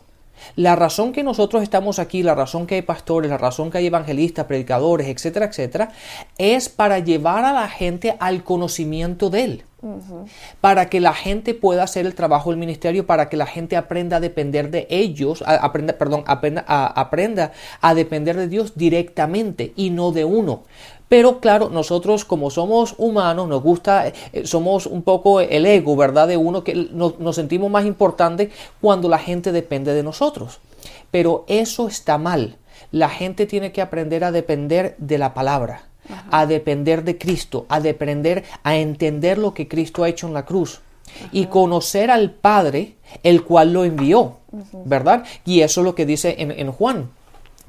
La 0.58 0.76
razón 0.76 1.14
que 1.14 1.24
nosotros 1.24 1.64
estamos 1.64 1.98
aquí, 1.98 2.24
la 2.24 2.36
razón 2.36 2.68
que 2.68 2.76
hay 2.76 2.82
pastores, 2.82 3.32
la 3.32 3.38
razón 3.38 3.72
que 3.72 3.78
hay 3.78 3.88
evangelistas, 3.88 4.48
predicadores, 4.48 5.08
etcétera, 5.08 5.46
etcétera, 5.46 5.92
es 6.38 6.68
para 6.68 7.00
llevar 7.00 7.46
a 7.46 7.54
la 7.54 7.70
gente 7.70 8.18
al 8.20 8.44
conocimiento 8.44 9.30
de 9.30 9.44
Él. 9.46 9.64
Para 10.60 10.90
que 10.90 11.00
la 11.00 11.14
gente 11.14 11.54
pueda 11.54 11.84
hacer 11.84 12.06
el 12.06 12.16
trabajo 12.16 12.50
del 12.50 12.60
ministerio, 12.60 13.06
para 13.06 13.30
que 13.30 13.38
la 13.38 13.46
gente 13.46 13.78
aprenda 13.78 14.18
a 14.18 14.20
depender 14.20 14.72
de 14.72 14.88
ellos, 14.90 15.44
aprenda, 15.46 15.94
perdón, 15.94 16.24
aprenda 16.26 16.66
a, 16.68 16.88
aprenda 16.88 17.52
a 17.82 17.94
depender 17.94 18.36
de 18.38 18.48
Dios 18.48 18.74
directamente 18.76 19.74
y 19.76 19.92
no 19.92 20.12
de 20.12 20.26
uno. 20.26 20.64
Pero 21.10 21.40
claro, 21.40 21.70
nosotros 21.70 22.26
como 22.26 22.50
somos 22.50 22.96
humanos, 22.98 23.48
nos 23.48 23.62
gusta, 23.62 24.08
eh, 24.08 24.14
somos 24.46 24.88
un 24.88 25.04
poco 25.04 25.40
el 25.40 25.66
ego, 25.66 25.96
¿verdad? 25.96 26.28
De 26.28 26.38
uno 26.38 26.64
que 26.64 26.74
nos 26.76 27.36
sentimos 27.36 27.72
más 27.72 27.86
importantes 27.86 28.50
cuando 28.82 29.08
la 29.08 29.20
gente 29.20 29.52
depende 29.52 29.94
de 29.94 30.04
nosotros. 30.04 30.60
Pero 31.12 31.46
eso 31.48 31.88
está 31.88 32.18
mal. 32.18 32.58
La 32.92 33.10
gente 33.10 33.46
tiene 33.46 33.72
que 33.72 33.82
aprender 33.82 34.24
a 34.24 34.32
depender 34.32 34.96
de 34.98 35.18
la 35.18 35.34
palabra 35.34 35.87
a 36.32 36.46
depender 36.46 37.04
de 37.04 37.18
Cristo, 37.18 37.66
a 37.70 37.80
depender, 37.80 38.44
a 38.64 38.78
entender 38.78 39.38
lo 39.38 39.54
que 39.54 39.68
Cristo 39.68 40.04
ha 40.04 40.10
hecho 40.10 40.28
en 40.28 40.34
la 40.34 40.46
cruz 40.46 40.82
y 41.32 41.46
conocer 41.46 42.12
al 42.12 42.32
Padre, 42.32 42.96
el 43.24 43.44
cual 43.44 43.74
lo 43.74 43.84
envió, 43.86 44.38
¿verdad? 44.86 45.26
Y 45.46 45.62
eso 45.62 45.82
es 45.82 45.86
lo 45.86 45.96
que 45.96 46.06
dice 46.06 46.36
en, 46.40 46.72
Juan 46.72 47.10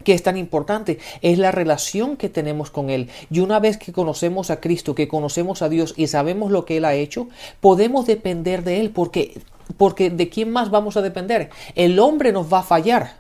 que 0.05 0.15
es 0.15 0.23
tan 0.23 0.37
importante, 0.37 1.01
es 1.23 1.39
la 1.39 1.51
relación 1.51 2.17
que 2.17 2.29
tenemos 2.29 2.71
con 2.71 2.89
Él. 2.89 3.11
Y 3.31 3.41
una 3.41 3.59
vez 3.59 3.77
que 3.77 3.93
conocemos 3.93 4.49
a 4.49 4.61
Cristo, 4.61 4.95
que 4.95 5.09
conocemos 5.09 5.61
a 5.61 5.69
Dios 5.69 5.93
y 5.97 6.07
sabemos 6.07 6.53
lo 6.53 6.65
que 6.65 6.77
Él 6.77 6.85
ha 6.85 6.95
hecho, 6.95 7.29
podemos 7.61 8.07
depender 8.07 8.63
de 8.63 8.81
Él, 8.81 8.91
porque, 8.91 9.41
porque 9.77 10.09
¿de 10.09 10.29
quién 10.29 10.51
más 10.51 10.71
vamos 10.71 10.97
a 10.97 11.03
depender? 11.03 11.51
El 11.75 11.99
hombre 11.99 12.33
nos 12.33 12.51
va 12.51 12.61
a 12.61 12.63
fallar. 12.63 13.17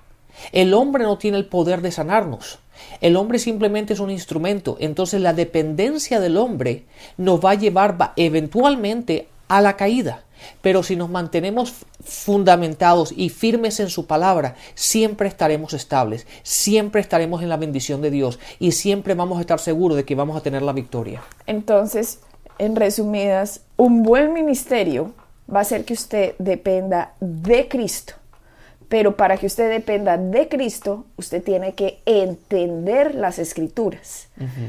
El 0.53 0.75
hombre 0.75 1.05
no 1.05 1.19
tiene 1.19 1.37
el 1.37 1.47
poder 1.47 1.83
de 1.83 1.93
sanarnos. 1.93 2.59
El 3.01 3.17
hombre 3.17 3.39
simplemente 3.39 3.93
es 3.93 4.01
un 4.01 4.11
instrumento. 4.11 4.77
Entonces 4.81 5.21
la 5.21 5.33
dependencia 5.33 6.21
del 6.21 6.37
hombre 6.37 6.85
nos 7.17 7.45
va 7.45 7.53
a 7.53 7.55
llevar 7.55 8.13
eventualmente 8.17 9.29
a 9.49 9.61
la 9.61 9.77
caída. 9.77 10.25
Pero 10.63 10.83
si 10.83 10.95
nos 10.95 11.11
mantenemos 11.11 11.75
fundamentados 12.01 13.13
y 13.17 13.29
firmes 13.29 13.81
en 13.81 13.91
su 13.91 14.07
palabra, 14.07 14.55
siempre 14.75 15.27
estaremos 15.29 15.73
estables, 15.73 16.27
siempre 16.45 17.01
estaremos 17.01 17.43
en 17.43 17.49
la 17.49 17.57
bendición 17.57 18.01
de 18.03 18.11
Dios 18.13 18.39
y 18.61 18.73
siempre 18.73 19.15
vamos 19.15 19.39
a 19.39 19.41
estar 19.41 19.59
seguros 19.59 19.97
de 19.97 20.05
que 20.05 20.15
vamos 20.15 20.37
a 20.37 20.41
tener 20.41 20.63
la 20.63 20.73
victoria. 20.73 21.23
Entonces, 21.47 22.21
en 22.59 22.77
resumidas, 22.77 23.63
un 23.77 24.05
buen 24.05 24.33
ministerio 24.33 25.13
va 25.53 25.61
a 25.61 25.65
ser 25.65 25.85
que 25.85 25.95
usted 25.95 26.35
dependa 26.39 27.15
de 27.21 27.69
Cristo 27.69 28.15
pero 28.89 29.17
para 29.17 29.37
que 29.37 29.47
usted 29.47 29.69
dependa 29.71 30.17
de 30.17 30.49
Cristo, 30.49 31.05
usted 31.17 31.43
tiene 31.43 31.75
que 31.75 32.01
entender 32.07 33.15
las 33.15 33.39
escrituras. 33.39 34.29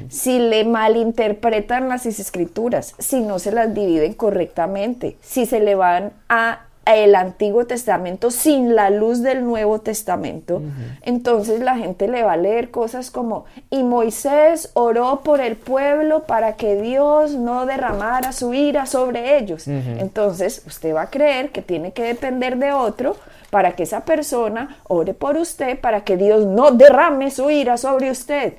Si 0.10 0.40
le 0.40 0.66
malinterpretan 0.66 1.88
las 1.88 2.06
escrituras, 2.06 2.96
si 3.00 3.22
no 3.22 3.40
se 3.40 3.52
las 3.52 3.74
dividen 3.74 4.14
correctamente, 4.14 5.18
si 5.22 5.46
se 5.46 5.60
le 5.60 5.76
van 5.76 6.12
a 6.28 6.66
el 6.86 7.16
Antiguo 7.16 7.66
Testamento 7.66 8.32
sin 8.32 8.76
la 8.76 8.90
luz 8.90 9.22
del 9.22 9.44
Nuevo 9.44 9.80
Testamento, 9.80 10.62
entonces 11.02 11.60
la 11.60 11.78
gente 11.78 12.08
le 12.08 12.24
va 12.24 12.34
a 12.34 12.38
leer 12.38 12.72
cosas 12.72 13.12
como, 13.12 13.46
y 13.70 13.84
Moisés 13.84 14.72
oró 14.74 15.22
por 15.24 15.40
el 15.40 15.56
pueblo 15.56 16.24
para 16.24 16.56
que 16.56 16.82
Dios 16.82 17.36
no 17.36 17.66
derramara 17.66 18.32
su 18.32 18.54
ira 18.54 18.86
sobre 18.86 19.38
ellos. 19.38 19.68
Entonces 19.68 20.64
usted 20.66 20.96
va 20.96 21.04
a 21.04 21.10
creer 21.10 21.52
que 21.52 21.62
tiene 21.62 21.92
que 21.92 22.04
depender 22.04 22.58
de 22.58 22.72
otro 22.72 23.16
para 23.50 23.72
que 23.74 23.84
esa 23.84 24.02
persona 24.02 24.78
ore 24.88 25.14
por 25.14 25.38
usted, 25.38 25.80
para 25.80 26.04
que 26.04 26.18
Dios 26.18 26.46
no 26.46 26.72
derrame 26.72 27.32
su 27.32 27.50
ira 27.50 27.78
sobre 27.78 28.12
usted. 28.12 28.54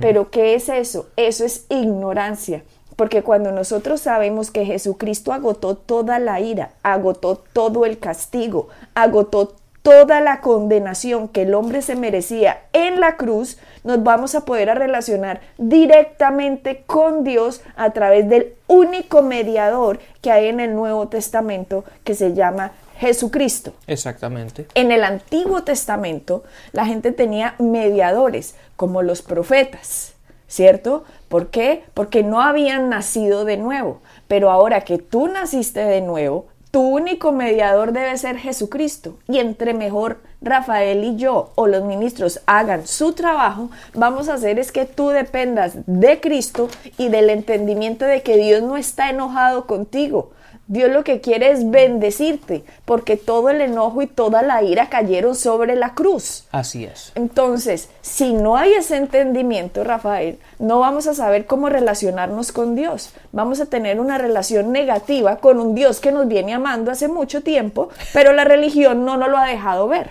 Pero 0.00 0.30
¿qué 0.30 0.54
es 0.54 0.68
eso? 0.68 1.08
Eso 1.16 1.44
es 1.44 1.66
ignorancia. 1.68 2.62
Porque 3.02 3.24
cuando 3.24 3.50
nosotros 3.50 4.00
sabemos 4.00 4.52
que 4.52 4.64
Jesucristo 4.64 5.32
agotó 5.32 5.76
toda 5.76 6.20
la 6.20 6.38
ira, 6.38 6.70
agotó 6.84 7.34
todo 7.34 7.84
el 7.84 7.98
castigo, 7.98 8.68
agotó 8.94 9.56
toda 9.82 10.20
la 10.20 10.40
condenación 10.40 11.26
que 11.26 11.42
el 11.42 11.54
hombre 11.54 11.82
se 11.82 11.96
merecía 11.96 12.60
en 12.72 13.00
la 13.00 13.16
cruz, 13.16 13.58
nos 13.82 14.04
vamos 14.04 14.36
a 14.36 14.44
poder 14.44 14.68
relacionar 14.78 15.40
directamente 15.58 16.84
con 16.86 17.24
Dios 17.24 17.62
a 17.74 17.90
través 17.90 18.28
del 18.28 18.54
único 18.68 19.22
mediador 19.22 19.98
que 20.20 20.30
hay 20.30 20.46
en 20.46 20.60
el 20.60 20.76
Nuevo 20.76 21.08
Testamento 21.08 21.84
que 22.04 22.14
se 22.14 22.34
llama 22.34 22.70
Jesucristo. 22.98 23.72
Exactamente. 23.88 24.68
En 24.76 24.92
el 24.92 25.02
Antiguo 25.02 25.64
Testamento 25.64 26.44
la 26.70 26.86
gente 26.86 27.10
tenía 27.10 27.56
mediadores 27.58 28.54
como 28.76 29.02
los 29.02 29.22
profetas, 29.22 30.12
¿cierto? 30.46 31.02
¿Por 31.32 31.48
qué? 31.48 31.82
Porque 31.94 32.22
no 32.22 32.42
habían 32.42 32.90
nacido 32.90 33.46
de 33.46 33.56
nuevo. 33.56 34.02
Pero 34.28 34.50
ahora 34.50 34.82
que 34.82 34.98
tú 34.98 35.28
naciste 35.28 35.80
de 35.80 36.02
nuevo, 36.02 36.44
tu 36.70 36.82
único 36.82 37.32
mediador 37.32 37.92
debe 37.92 38.18
ser 38.18 38.36
Jesucristo. 38.36 39.16
Y 39.26 39.38
entre 39.38 39.72
mejor 39.72 40.18
Rafael 40.42 41.02
y 41.02 41.16
yo 41.16 41.52
o 41.54 41.68
los 41.68 41.84
ministros 41.84 42.42
hagan 42.44 42.86
su 42.86 43.14
trabajo, 43.14 43.70
vamos 43.94 44.28
a 44.28 44.34
hacer 44.34 44.58
es 44.58 44.72
que 44.72 44.84
tú 44.84 45.08
dependas 45.08 45.72
de 45.86 46.20
Cristo 46.20 46.68
y 46.98 47.08
del 47.08 47.30
entendimiento 47.30 48.04
de 48.04 48.22
que 48.22 48.36
Dios 48.36 48.60
no 48.60 48.76
está 48.76 49.08
enojado 49.08 49.66
contigo 49.66 50.32
Dios 50.68 50.90
lo 50.90 51.04
que 51.04 51.20
quiere 51.20 51.50
es 51.50 51.70
bendecirte, 51.70 52.64
porque 52.84 53.16
todo 53.16 53.50
el 53.50 53.60
enojo 53.60 54.00
y 54.00 54.06
toda 54.06 54.42
la 54.42 54.62
ira 54.62 54.88
cayeron 54.88 55.34
sobre 55.34 55.76
la 55.76 55.94
cruz. 55.94 56.44
Así 56.52 56.84
es. 56.84 57.12
Entonces, 57.14 57.88
si 58.00 58.32
no 58.32 58.56
hay 58.56 58.72
ese 58.74 58.96
entendimiento, 58.96 59.84
Rafael, 59.84 60.38
no 60.58 60.78
vamos 60.78 61.06
a 61.08 61.14
saber 61.14 61.46
cómo 61.46 61.68
relacionarnos 61.68 62.52
con 62.52 62.74
Dios. 62.74 63.12
Vamos 63.32 63.60
a 63.60 63.66
tener 63.66 64.00
una 64.00 64.18
relación 64.18 64.72
negativa 64.72 65.36
con 65.36 65.58
un 65.58 65.74
Dios 65.74 66.00
que 66.00 66.12
nos 66.12 66.28
viene 66.28 66.54
amando 66.54 66.90
hace 66.90 67.08
mucho 67.08 67.42
tiempo, 67.42 67.88
pero 68.12 68.32
la 68.32 68.44
religión 68.44 69.04
no 69.04 69.16
nos 69.16 69.28
lo 69.28 69.38
ha 69.38 69.46
dejado 69.46 69.88
ver. 69.88 70.10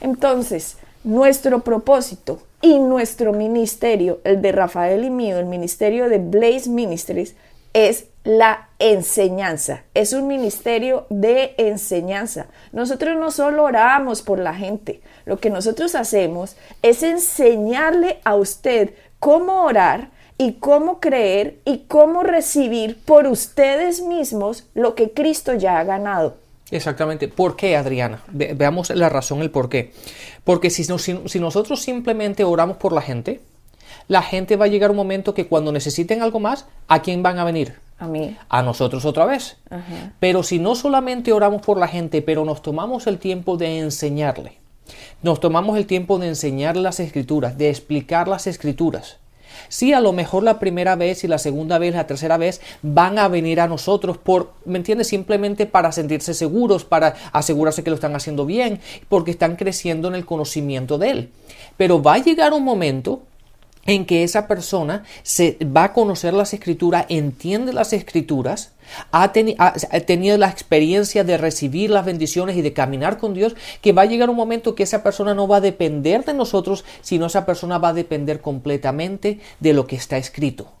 Entonces, 0.00 0.76
nuestro 1.02 1.60
propósito 1.60 2.40
y 2.60 2.78
nuestro 2.78 3.32
ministerio, 3.32 4.20
el 4.24 4.42
de 4.42 4.52
Rafael 4.52 5.04
y 5.04 5.10
mío, 5.10 5.38
el 5.38 5.46
ministerio 5.46 6.08
de 6.08 6.18
Blaze 6.18 6.68
Ministries, 6.68 7.34
es 7.72 8.06
la 8.28 8.68
enseñanza. 8.78 9.84
Es 9.94 10.12
un 10.12 10.26
ministerio 10.26 11.06
de 11.08 11.54
enseñanza. 11.56 12.48
Nosotros 12.72 13.16
no 13.16 13.30
solo 13.30 13.64
oramos 13.64 14.20
por 14.20 14.38
la 14.38 14.52
gente, 14.52 15.00
lo 15.24 15.38
que 15.38 15.48
nosotros 15.48 15.94
hacemos 15.94 16.54
es 16.82 17.02
enseñarle 17.02 18.18
a 18.24 18.34
usted 18.34 18.92
cómo 19.18 19.64
orar 19.64 20.10
y 20.36 20.52
cómo 20.60 21.00
creer 21.00 21.56
y 21.64 21.84
cómo 21.88 22.22
recibir 22.22 22.98
por 23.02 23.26
ustedes 23.26 24.02
mismos 24.02 24.66
lo 24.74 24.94
que 24.94 25.10
Cristo 25.12 25.54
ya 25.54 25.78
ha 25.78 25.84
ganado. 25.84 26.36
Exactamente. 26.70 27.28
¿Por 27.28 27.56
qué, 27.56 27.78
Adriana? 27.78 28.22
veamos 28.28 28.90
la 28.90 29.08
razón, 29.08 29.40
el 29.40 29.50
por 29.50 29.70
qué. 29.70 29.94
Porque 30.44 30.68
si, 30.68 30.84
si 30.84 31.40
nosotros 31.40 31.80
simplemente 31.80 32.44
oramos 32.44 32.76
por 32.76 32.92
la 32.92 33.00
gente, 33.00 33.40
la 34.06 34.20
gente 34.20 34.56
va 34.56 34.66
a 34.66 34.68
llegar 34.68 34.90
un 34.90 34.98
momento 34.98 35.32
que 35.32 35.46
cuando 35.46 35.72
necesiten 35.72 36.20
algo 36.20 36.40
más, 36.40 36.66
¿a 36.88 37.00
quién 37.00 37.22
van 37.22 37.38
a 37.38 37.44
venir? 37.44 37.87
A 37.98 38.06
mí. 38.06 38.36
A 38.48 38.62
nosotros 38.62 39.04
otra 39.04 39.24
vez. 39.24 39.56
Pero 40.20 40.42
si 40.42 40.58
no 40.58 40.74
solamente 40.74 41.32
oramos 41.32 41.62
por 41.62 41.78
la 41.78 41.88
gente, 41.88 42.22
pero 42.22 42.44
nos 42.44 42.62
tomamos 42.62 43.06
el 43.06 43.18
tiempo 43.18 43.56
de 43.56 43.80
enseñarle, 43.80 44.58
nos 45.22 45.40
tomamos 45.40 45.76
el 45.76 45.86
tiempo 45.86 46.18
de 46.18 46.28
enseñar 46.28 46.76
las 46.76 47.00
escrituras, 47.00 47.58
de 47.58 47.70
explicar 47.70 48.28
las 48.28 48.46
escrituras. 48.46 49.18
Sí, 49.68 49.92
a 49.92 50.00
lo 50.00 50.12
mejor 50.12 50.44
la 50.44 50.60
primera 50.60 50.94
vez 50.94 51.24
y 51.24 51.28
la 51.28 51.38
segunda 51.38 51.78
vez, 51.78 51.94
la 51.94 52.06
tercera 52.06 52.36
vez 52.36 52.60
van 52.82 53.18
a 53.18 53.28
venir 53.28 53.60
a 53.60 53.66
nosotros 53.66 54.16
por, 54.16 54.52
¿me 54.64 54.78
entiendes? 54.78 55.08
Simplemente 55.08 55.66
para 55.66 55.90
sentirse 55.90 56.34
seguros, 56.34 56.84
para 56.84 57.14
asegurarse 57.32 57.82
que 57.82 57.90
lo 57.90 57.96
están 57.96 58.14
haciendo 58.14 58.46
bien, 58.46 58.80
porque 59.08 59.32
están 59.32 59.56
creciendo 59.56 60.08
en 60.08 60.14
el 60.14 60.24
conocimiento 60.24 60.96
de 60.98 61.10
Él. 61.10 61.32
Pero 61.76 62.02
va 62.02 62.14
a 62.14 62.18
llegar 62.18 62.52
un 62.52 62.64
momento 62.64 63.22
en 63.88 64.04
que 64.04 64.22
esa 64.22 64.46
persona 64.46 65.02
se 65.22 65.56
va 65.64 65.84
a 65.84 65.92
conocer 65.94 66.34
las 66.34 66.52
escrituras, 66.52 67.06
entiende 67.08 67.72
las 67.72 67.92
escrituras 67.94 68.72
ha, 69.12 69.32
tenido 69.32 70.36
la 70.38 70.48
experiencia 70.48 71.24
de 71.24 71.36
recibir 71.36 71.90
las 71.90 72.04
bendiciones 72.04 72.56
y 72.56 72.62
de 72.62 72.72
caminar 72.72 73.18
con 73.18 73.34
Dios, 73.34 73.54
que 73.80 73.92
va 73.92 74.02
a 74.02 74.06
llegar 74.06 74.30
un 74.30 74.36
momento 74.36 74.74
que 74.74 74.82
esa 74.82 75.02
persona 75.02 75.34
no 75.34 75.48
va 75.48 75.56
a 75.56 75.60
depender 75.60 76.24
de 76.24 76.34
nosotros, 76.34 76.84
sino 77.00 77.26
esa 77.26 77.46
persona 77.46 77.78
va 77.78 77.88
a 77.88 77.94
depender 77.94 78.40
completamente 78.40 79.40
de 79.60 79.72
lo 79.72 79.86
que 79.86 79.96
está 79.96 80.16
escrito. 80.16 80.72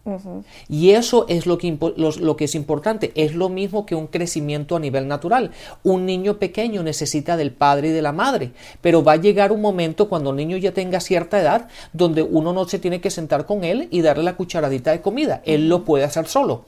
Y 0.68 0.90
eso 0.90 1.26
es 1.28 1.46
lo 1.46 1.58
que, 1.58 1.76
lo, 1.96 2.36
que 2.36 2.44
es 2.44 2.54
importante. 2.54 3.12
Es 3.14 3.34
lo 3.34 3.48
mismo 3.48 3.84
que 3.84 3.94
un 3.94 4.06
crecimiento 4.06 4.76
a 4.76 4.80
nivel 4.80 5.06
natural. 5.06 5.50
Un 5.82 6.06
niño 6.06 6.38
pequeño 6.38 6.82
necesita 6.82 7.36
del 7.36 7.52
padre 7.52 7.88
y 7.88 7.92
de 7.92 8.02
la 8.02 8.12
madre, 8.12 8.52
pero 8.80 9.02
va 9.02 9.12
a 9.12 9.16
llegar 9.16 9.52
un 9.52 9.60
momento 9.60 10.08
cuando 10.08 10.30
el 10.30 10.36
niño 10.36 10.56
ya 10.56 10.72
tenga 10.72 11.00
cierta 11.00 11.40
edad 11.40 11.68
donde 11.92 12.22
uno 12.22 12.52
no 12.52 12.66
se 12.66 12.78
tiene 12.78 13.00
que 13.00 13.10
sentar 13.10 13.46
con 13.46 13.64
él 13.64 13.88
y 13.90 14.00
darle 14.00 14.24
la 14.24 14.36
cucharadita 14.36 14.92
de 14.92 15.00
comida. 15.00 15.42
Él 15.44 15.68
lo 15.68 15.84
puede 15.84 16.04
hacer 16.04 16.26
solo. 16.26 16.64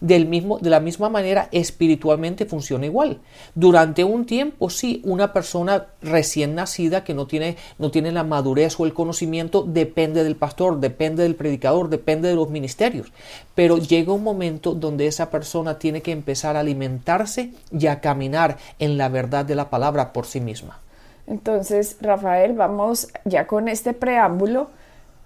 Del 0.00 0.26
mismo, 0.26 0.58
de 0.58 0.70
la 0.70 0.80
misma 0.84 1.08
manera 1.08 1.48
espiritualmente 1.50 2.46
funciona 2.46 2.86
igual. 2.86 3.18
Durante 3.56 4.04
un 4.04 4.26
tiempo, 4.26 4.70
sí, 4.70 5.02
una 5.04 5.32
persona 5.32 5.86
recién 6.00 6.54
nacida 6.54 7.02
que 7.02 7.14
no 7.14 7.26
tiene, 7.26 7.56
no 7.78 7.90
tiene 7.90 8.12
la 8.12 8.22
madurez 8.22 8.78
o 8.78 8.84
el 8.84 8.94
conocimiento 8.94 9.62
depende 9.62 10.22
del 10.22 10.36
pastor, 10.36 10.78
depende 10.78 11.24
del 11.24 11.34
predicador, 11.34 11.88
depende 11.88 12.28
de 12.28 12.36
los 12.36 12.50
ministerios. 12.50 13.12
Pero 13.56 13.78
llega 13.78 14.12
un 14.12 14.22
momento 14.22 14.74
donde 14.74 15.08
esa 15.08 15.30
persona 15.30 15.78
tiene 15.78 16.02
que 16.02 16.12
empezar 16.12 16.56
a 16.56 16.60
alimentarse 16.60 17.50
y 17.72 17.86
a 17.88 18.00
caminar 18.00 18.58
en 18.78 18.96
la 18.98 19.08
verdad 19.08 19.44
de 19.44 19.56
la 19.56 19.70
palabra 19.70 20.12
por 20.12 20.26
sí 20.26 20.40
misma. 20.40 20.78
Entonces, 21.26 21.96
Rafael, 22.00 22.52
vamos 22.52 23.08
ya 23.24 23.46
con 23.46 23.68
este 23.68 23.94
preámbulo 23.94 24.68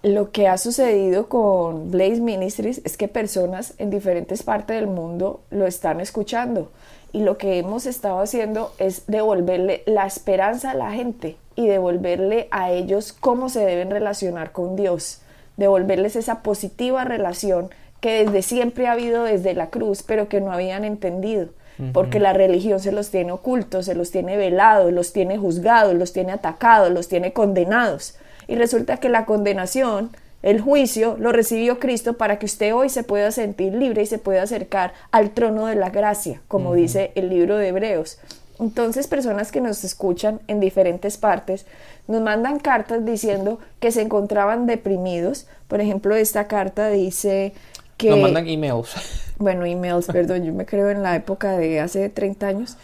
lo 0.02 0.31
que 0.31 0.47
ha 0.47 0.59
sucedido 0.59 1.28
con 1.28 1.90
Blaze 1.90 2.21
Ministries 2.21 2.81
es 2.85 2.97
que 2.97 3.09
personas 3.09 3.75
en 3.78 3.90
diferentes 3.90 4.43
partes 4.43 4.76
del 4.76 4.87
mundo 4.87 5.40
lo 5.50 5.67
están 5.67 6.00
escuchando. 6.00 6.71
Y 7.12 7.23
lo 7.23 7.38
que 7.38 7.59
hemos 7.59 7.87
estado 7.87 8.21
haciendo 8.21 8.73
es 8.78 9.07
devolverle 9.07 9.83
la 9.87 10.07
esperanza 10.07 10.71
a 10.71 10.75
la 10.75 10.93
gente 10.93 11.37
y 11.57 11.67
devolverle 11.67 12.49
a 12.50 12.71
ellos 12.71 13.12
cómo 13.12 13.49
se 13.49 13.64
deben 13.64 13.90
relacionar 13.90 14.52
con 14.52 14.76
Dios, 14.76 15.23
devolverles 15.57 16.17
esa 16.17 16.43
positiva 16.43 17.05
relación 17.05 17.71
que 18.00 18.25
desde 18.25 18.43
siempre 18.43 18.87
ha 18.87 18.93
habido 18.93 19.25
desde 19.25 19.55
la 19.55 19.71
cruz, 19.71 20.05
pero 20.05 20.28
que 20.28 20.40
no 20.40 20.52
habían 20.52 20.85
entendido, 20.85 21.49
porque 21.93 22.21
la 22.21 22.33
religión 22.33 22.78
se 22.78 22.93
los 22.93 23.11
tiene 23.11 23.33
ocultos, 23.33 23.87
se 23.87 23.95
los 23.95 24.12
tiene 24.12 24.37
velados, 24.37 24.93
los 24.93 25.12
tiene 25.12 25.38
juzgados, 25.38 25.95
los 25.95 26.12
tiene 26.12 26.33
atacados, 26.33 26.93
los 26.93 27.09
tiene 27.09 27.33
condenados 27.33 28.14
y 28.49 28.57
resulta 28.57 28.97
que 28.97 29.09
la 29.09 29.26
condenación, 29.26 30.11
el 30.43 30.61
juicio, 30.61 31.17
lo 31.19 31.31
recibió 31.31 31.78
Cristo 31.78 32.14
para 32.14 32.38
que 32.38 32.47
usted 32.47 32.75
hoy 32.75 32.88
se 32.88 33.05
pueda 33.05 33.31
sentir 33.31 33.75
libre 33.75 34.02
y 34.02 34.07
se 34.07 34.19
pueda 34.19 34.43
acercar 34.43 34.95
al 35.12 35.31
trono 35.31 35.67
de 35.67 35.76
la 35.76 35.90
gracia, 35.90 36.40
como 36.49 36.75
dice 36.75 37.12
el 37.14 37.28
libro 37.28 37.59
de 37.59 37.69
Hebreos. 37.69 38.19
Entonces, 38.59 39.07
personas 39.07 39.52
que 39.52 39.61
nos 39.61 39.85
escuchan 39.85 40.40
en 40.49 40.59
diferentes 40.59 41.17
partes 41.17 41.67
nos 42.09 42.23
mandan 42.23 42.59
cartas 42.59 43.05
diciendo 43.05 43.61
que 43.78 43.93
se 43.93 44.02
encontraban 44.02 44.67
deprimidos. 44.67 45.47
Por 45.69 45.81
ejemplo, 45.81 46.17
esta 46.17 46.49
carta 46.49 46.88
dice 46.88 47.52
que... 47.97 48.11
Nos 48.11 48.21
mandan 48.21 48.49
emails. 48.49 48.95
Bueno, 49.38 49.64
emails, 49.64 50.07
perdón, 50.07 50.45
yo 50.45 50.52
me 50.52 50.67
creo 50.67 50.90
en 50.90 51.05
la 51.05 51.14
época 51.14 51.57
de 51.57 51.78
hace 51.78 52.09
30 52.09 52.47
años. 52.49 52.76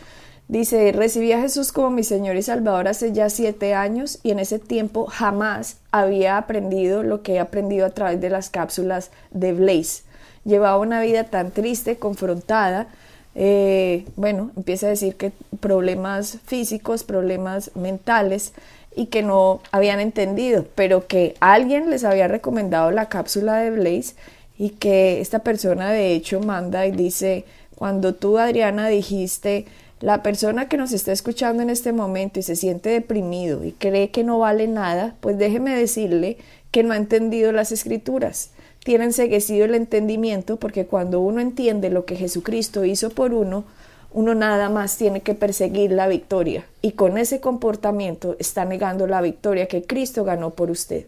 Dice, 0.46 0.92
recibí 0.92 1.32
a 1.32 1.40
Jesús 1.40 1.72
como 1.72 1.90
mi 1.90 2.04
Señor 2.04 2.36
y 2.36 2.42
Salvador 2.42 2.86
hace 2.88 3.12
ya 3.12 3.30
siete 3.30 3.72
años 3.72 4.18
y 4.22 4.30
en 4.30 4.38
ese 4.38 4.58
tiempo 4.58 5.06
jamás 5.06 5.78
había 5.90 6.36
aprendido 6.36 7.02
lo 7.02 7.22
que 7.22 7.34
he 7.34 7.38
aprendido 7.40 7.86
a 7.86 7.90
través 7.90 8.20
de 8.20 8.28
las 8.28 8.50
cápsulas 8.50 9.10
de 9.30 9.54
Blaze. 9.54 10.02
Llevaba 10.44 10.78
una 10.78 11.00
vida 11.00 11.24
tan 11.24 11.50
triste, 11.50 11.96
confrontada. 11.96 12.88
Eh, 13.34 14.04
bueno, 14.16 14.50
empieza 14.54 14.86
a 14.86 14.90
decir 14.90 15.16
que 15.16 15.32
problemas 15.60 16.38
físicos, 16.44 17.04
problemas 17.04 17.70
mentales 17.74 18.52
y 18.94 19.06
que 19.06 19.22
no 19.22 19.62
habían 19.72 19.98
entendido, 19.98 20.66
pero 20.74 21.06
que 21.06 21.36
alguien 21.40 21.88
les 21.88 22.04
había 22.04 22.28
recomendado 22.28 22.90
la 22.90 23.08
cápsula 23.08 23.56
de 23.56 23.70
Blaze 23.70 24.14
y 24.58 24.70
que 24.70 25.22
esta 25.22 25.38
persona 25.38 25.90
de 25.90 26.12
hecho 26.12 26.40
manda 26.40 26.86
y 26.86 26.92
dice, 26.92 27.46
cuando 27.74 28.14
tú 28.14 28.38
Adriana 28.38 28.88
dijiste, 28.88 29.66
la 30.00 30.22
persona 30.22 30.68
que 30.68 30.76
nos 30.76 30.92
está 30.92 31.12
escuchando 31.12 31.62
en 31.62 31.70
este 31.70 31.92
momento 31.92 32.40
y 32.40 32.42
se 32.42 32.56
siente 32.56 32.90
deprimido 32.90 33.64
y 33.64 33.72
cree 33.72 34.10
que 34.10 34.24
no 34.24 34.38
vale 34.38 34.68
nada, 34.68 35.16
pues 35.20 35.38
déjeme 35.38 35.74
decirle 35.76 36.38
que 36.70 36.82
no 36.82 36.92
ha 36.92 36.96
entendido 36.96 37.52
las 37.52 37.72
escrituras. 37.72 38.50
Tiene 38.84 39.04
enseguecido 39.04 39.64
el 39.64 39.74
entendimiento 39.74 40.56
porque 40.56 40.86
cuando 40.86 41.20
uno 41.20 41.40
entiende 41.40 41.88
lo 41.88 42.04
que 42.04 42.16
Jesucristo 42.16 42.84
hizo 42.84 43.10
por 43.10 43.32
uno, 43.32 43.64
uno 44.12 44.34
nada 44.34 44.68
más 44.68 44.96
tiene 44.96 45.20
que 45.22 45.34
perseguir 45.34 45.90
la 45.92 46.06
victoria 46.06 46.66
y 46.82 46.92
con 46.92 47.16
ese 47.16 47.40
comportamiento 47.40 48.36
está 48.38 48.64
negando 48.64 49.06
la 49.06 49.20
victoria 49.20 49.66
que 49.66 49.82
Cristo 49.82 50.24
ganó 50.24 50.50
por 50.50 50.70
usted. 50.70 51.06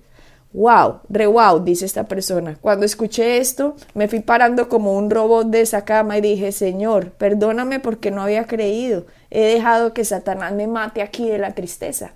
Wow, 0.53 1.01
re 1.11 1.27
wow, 1.27 1.63
dice 1.63 1.85
esta 1.85 2.05
persona. 2.05 2.57
Cuando 2.61 2.87
escuché 2.87 3.39
esto, 3.39 3.77
me 3.95 4.09
fui 4.09 4.21
parando 4.21 4.69
como 4.69 4.97
un 4.97 5.11
robot 5.11 5.49
de 5.49 5.61
esa 5.61 5.85
cama 5.85 6.17
y 6.17 6.23
dije, 6.23 6.51
Señor, 6.51 7.11
perdóname 7.11 7.79
porque 7.79 8.11
no 8.11 8.23
había 8.23 8.47
creído. 8.47 9.05
He 9.31 9.43
dejado 9.43 9.93
que 9.93 10.05
Satanás 10.05 10.53
me 10.55 10.67
mate 10.67 11.03
aquí 11.03 11.29
de 11.29 11.39
la 11.39 11.53
tristeza. 11.53 12.13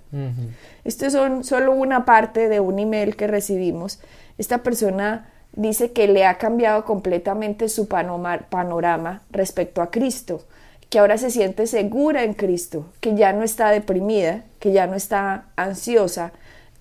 Esto 0.83 1.05
es 1.05 1.15
solo 1.45 1.73
una 1.73 2.05
parte 2.05 2.49
de 2.49 2.59
un 2.59 2.79
email 2.79 3.15
que 3.15 3.27
recibimos. 3.27 3.99
Esta 4.39 4.63
persona 4.63 5.29
dice 5.53 5.91
que 5.91 6.07
le 6.07 6.25
ha 6.25 6.39
cambiado 6.39 6.83
completamente 6.85 7.69
su 7.69 7.87
panorama 7.87 9.21
respecto 9.29 9.83
a 9.83 9.91
Cristo, 9.91 10.45
que 10.89 10.97
ahora 10.97 11.17
se 11.17 11.29
siente 11.29 11.67
segura 11.67 12.23
en 12.23 12.33
Cristo, 12.33 12.87
que 13.01 13.13
ya 13.15 13.33
no 13.33 13.43
está 13.43 13.69
deprimida, 13.69 14.45
que 14.59 14.71
ya 14.71 14.87
no 14.87 14.95
está 14.95 15.45
ansiosa, 15.57 16.31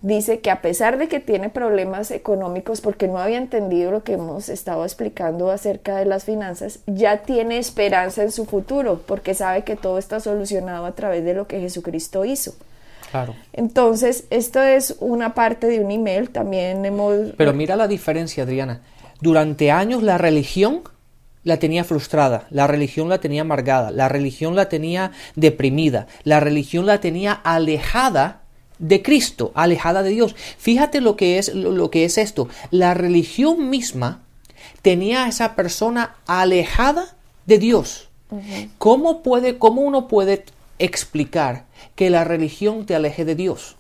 dice 0.03 0.41
que 0.41 0.51
a 0.51 0.63
pesar 0.63 0.99
de 0.99 1.09
que 1.09 1.21
tiene 1.21 1.51
problemas 1.51 2.11
económicos 2.11 2.81
porque 2.81 3.09
no 3.09 3.19
había 3.19 3.39
entendido 3.39 3.91
lo 3.91 4.03
que 4.03 4.15
hemos 4.15 4.49
estado 4.49 4.85
explicando 4.85 5.51
acerca 5.51 5.97
de 5.97 6.07
las 6.07 6.25
finanzas, 6.25 6.81
ya 6.87 7.19
tiene 7.19 7.59
esperanza 7.59 8.23
en 8.23 8.33
su 8.33 8.47
futuro 8.47 9.03
porque 9.07 9.35
sabe 9.35 9.63
que 9.63 9.77
todo 9.77 9.99
está 9.99 10.21
solucionado 10.21 10.87
a 10.87 10.93
través 10.93 11.25
de 11.25 11.35
lo 11.35 11.47
que 11.47 11.61
Jesucristo 11.61 12.25
hizo. 12.25 12.55
Claro. 13.11 13.35
Entonces, 13.53 14.25
esto 14.31 14.63
es 14.63 14.97
una 15.01 15.35
parte 15.35 15.67
de 15.67 15.81
un 15.81 15.91
email, 15.91 16.31
también 16.31 16.85
hemos... 16.85 17.33
Pero 17.37 17.53
mira 17.53 17.75
la 17.75 17.89
diferencia, 17.89 18.45
Adriana. 18.45 18.83
Durante 19.21 19.71
años 19.71 20.03
la 20.03 20.17
religión 20.17 20.83
la 21.43 21.59
tenía 21.59 21.85
frustrada, 21.85 22.47
la 22.51 22.67
religión 22.67 23.09
la 23.09 23.19
tenía 23.19 23.43
amargada, 23.43 23.91
la 23.91 24.09
religión 24.09 24.55
la 24.55 24.69
tenía 24.69 25.13
deprimida, 25.35 26.07
la 26.23 26.39
religión 26.39 26.87
la 26.87 27.01
tenía 27.01 27.33
alejada 27.33 28.40
de 28.81 29.03
Cristo, 29.03 29.53
alejada 29.55 30.03
de 30.03 30.11
Dios. 30.11 30.35
Fíjate 30.59 31.01
lo 31.01 31.15
que 31.17 31.39
es, 31.39 31.55
lo 31.55 31.91
que 31.91 32.05
es 32.05 32.19
esto. 32.19 32.49
La 32.73 32.95
religión 32.95 33.71
misma 33.71 34.23
tenía 34.83 35.25
a 35.25 35.29
esa 35.29 35.55
persona 35.55 36.17
alejada 36.27 37.15
de 37.47 37.59
Dios. 37.59 38.09
¿Cómo, 38.79 39.23
puede, 39.23 39.59
¿Cómo 39.59 39.83
uno 39.83 40.09
puede 40.09 40.45
explicar 40.79 41.67
que 41.95 42.11
la 42.11 42.25
religión 42.25 42.87
te 42.87 42.95
aleje 42.97 43.25
de 43.25 43.37
Dios? 43.37 43.77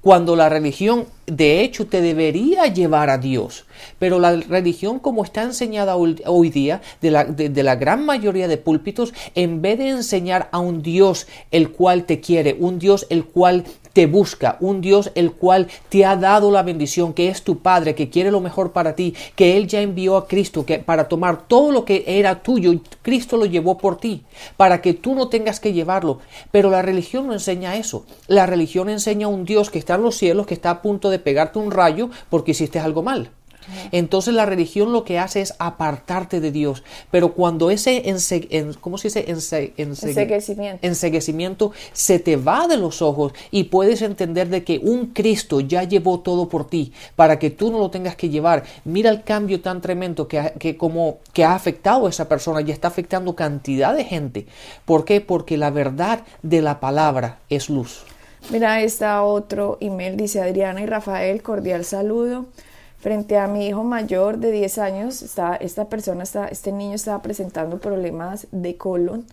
cuando 0.00 0.36
la 0.36 0.48
religión 0.48 1.06
de 1.26 1.60
hecho 1.60 1.86
te 1.86 2.00
debería 2.00 2.66
llevar 2.66 3.10
a 3.10 3.18
Dios. 3.18 3.66
Pero 3.98 4.18
la 4.18 4.36
religión 4.36 4.98
como 4.98 5.24
está 5.24 5.42
enseñada 5.42 5.96
hoy 5.96 6.50
día 6.50 6.80
de 7.02 7.10
la, 7.10 7.24
de, 7.24 7.62
la, 7.62 7.76
gran 7.76 8.04
mayoría 8.04 8.48
de 8.48 8.56
púlpitos, 8.56 9.12
en 9.34 9.60
vez 9.62 9.78
de 9.78 9.88
enseñar 9.88 10.48
a 10.52 10.58
un 10.58 10.82
Dios 10.82 11.26
el 11.50 11.70
cual 11.70 12.04
te 12.04 12.20
quiere, 12.20 12.56
un 12.58 12.78
Dios 12.78 13.06
el 13.10 13.24
cual 13.24 13.64
te 13.96 14.04
busca, 14.04 14.58
un 14.60 14.82
Dios 14.82 15.10
el 15.14 15.32
cual 15.32 15.68
te 15.88 16.04
ha 16.04 16.16
dado 16.16 16.50
la 16.50 16.62
bendición, 16.62 17.14
que 17.14 17.28
es 17.28 17.42
tu 17.42 17.60
Padre, 17.60 17.94
que 17.94 18.10
quiere 18.10 18.30
lo 18.30 18.42
mejor 18.42 18.72
para 18.72 18.94
ti, 18.94 19.14
que 19.34 19.56
Él 19.56 19.68
ya 19.68 19.80
envió 19.80 20.18
a 20.18 20.28
Cristo 20.28 20.66
que 20.66 20.78
para 20.78 21.08
tomar 21.08 21.48
todo 21.48 21.72
lo 21.72 21.86
que 21.86 22.04
era 22.06 22.42
tuyo, 22.42 22.78
Cristo 23.00 23.38
lo 23.38 23.46
llevó 23.46 23.78
por 23.78 23.96
ti, 23.96 24.22
para 24.58 24.82
que 24.82 24.92
tú 24.92 25.14
no 25.14 25.30
tengas 25.30 25.60
que 25.60 25.72
llevarlo. 25.72 26.18
Pero 26.50 26.68
la 26.68 26.82
religión 26.82 27.26
no 27.26 27.32
enseña 27.32 27.76
eso. 27.76 28.04
La 28.26 28.44
religión 28.44 28.90
enseña 28.90 29.28
a 29.28 29.30
un 29.30 29.46
Dios 29.46 29.70
que 29.70 29.78
está 29.78 29.94
en 29.94 30.02
los 30.02 30.16
cielos, 30.16 30.46
que 30.46 30.52
está 30.52 30.68
a 30.68 30.82
punto 30.82 31.08
de 31.08 31.15
pegarte 31.18 31.58
un 31.58 31.70
rayo 31.70 32.10
porque 32.30 32.52
hiciste 32.52 32.78
algo 32.78 33.02
mal. 33.02 33.30
Entonces 33.92 34.34
la 34.34 34.46
religión 34.46 34.92
lo 34.92 35.04
que 35.04 35.18
hace 35.18 35.40
es 35.40 35.54
apartarte 35.58 36.40
de 36.40 36.52
Dios. 36.52 36.82
Pero 37.10 37.32
cuando 37.32 37.70
ese 37.70 38.02
¿cómo 38.80 38.98
se 38.98 39.08
dice? 39.08 39.24
enseguecimiento. 40.82 41.72
se 41.92 42.18
te 42.18 42.36
va 42.36 42.68
de 42.68 42.76
los 42.76 43.02
ojos 43.02 43.32
y 43.50 43.64
puedes 43.64 44.02
entender 44.02 44.48
de 44.48 44.64
que 44.64 44.78
un 44.82 45.06
Cristo 45.06 45.60
ya 45.60 45.82
llevó 45.84 46.20
todo 46.20 46.48
por 46.48 46.68
ti 46.68 46.92
para 47.14 47.38
que 47.38 47.50
tú 47.50 47.70
no 47.70 47.78
lo 47.78 47.90
tengas 47.90 48.16
que 48.16 48.28
llevar. 48.28 48.64
Mira 48.84 49.10
el 49.10 49.22
cambio 49.22 49.60
tan 49.60 49.80
tremendo 49.80 50.28
que, 50.28 50.52
que, 50.58 50.76
como, 50.76 51.18
que 51.32 51.44
ha 51.44 51.54
afectado 51.54 52.06
a 52.06 52.10
esa 52.10 52.28
persona 52.28 52.60
y 52.60 52.70
está 52.70 52.88
afectando 52.88 53.34
cantidad 53.34 53.94
de 53.94 54.04
gente. 54.04 54.46
¿Por 54.84 55.04
qué? 55.04 55.20
Porque 55.20 55.56
la 55.56 55.70
verdad 55.70 56.22
de 56.42 56.62
la 56.62 56.80
palabra 56.80 57.40
es 57.48 57.68
luz. 57.68 58.04
Mira, 58.48 58.80
está 58.80 59.24
otro 59.24 59.76
email, 59.80 60.16
dice 60.16 60.40
Adriana 60.40 60.80
y 60.80 60.86
Rafael, 60.86 61.42
cordial 61.42 61.84
saludo. 61.84 62.46
Frente 62.98 63.38
a 63.38 63.48
mi 63.48 63.66
hijo 63.66 63.82
mayor 63.82 64.38
de 64.38 64.52
10 64.52 64.78
años, 64.78 65.22
está, 65.22 65.56
esta 65.56 65.88
persona, 65.88 66.22
está, 66.22 66.46
este 66.46 66.70
niño 66.70 66.94
estaba 66.94 67.22
presentando 67.22 67.78
problemas 67.78 68.46
de 68.52 68.76
colon. 68.76 69.26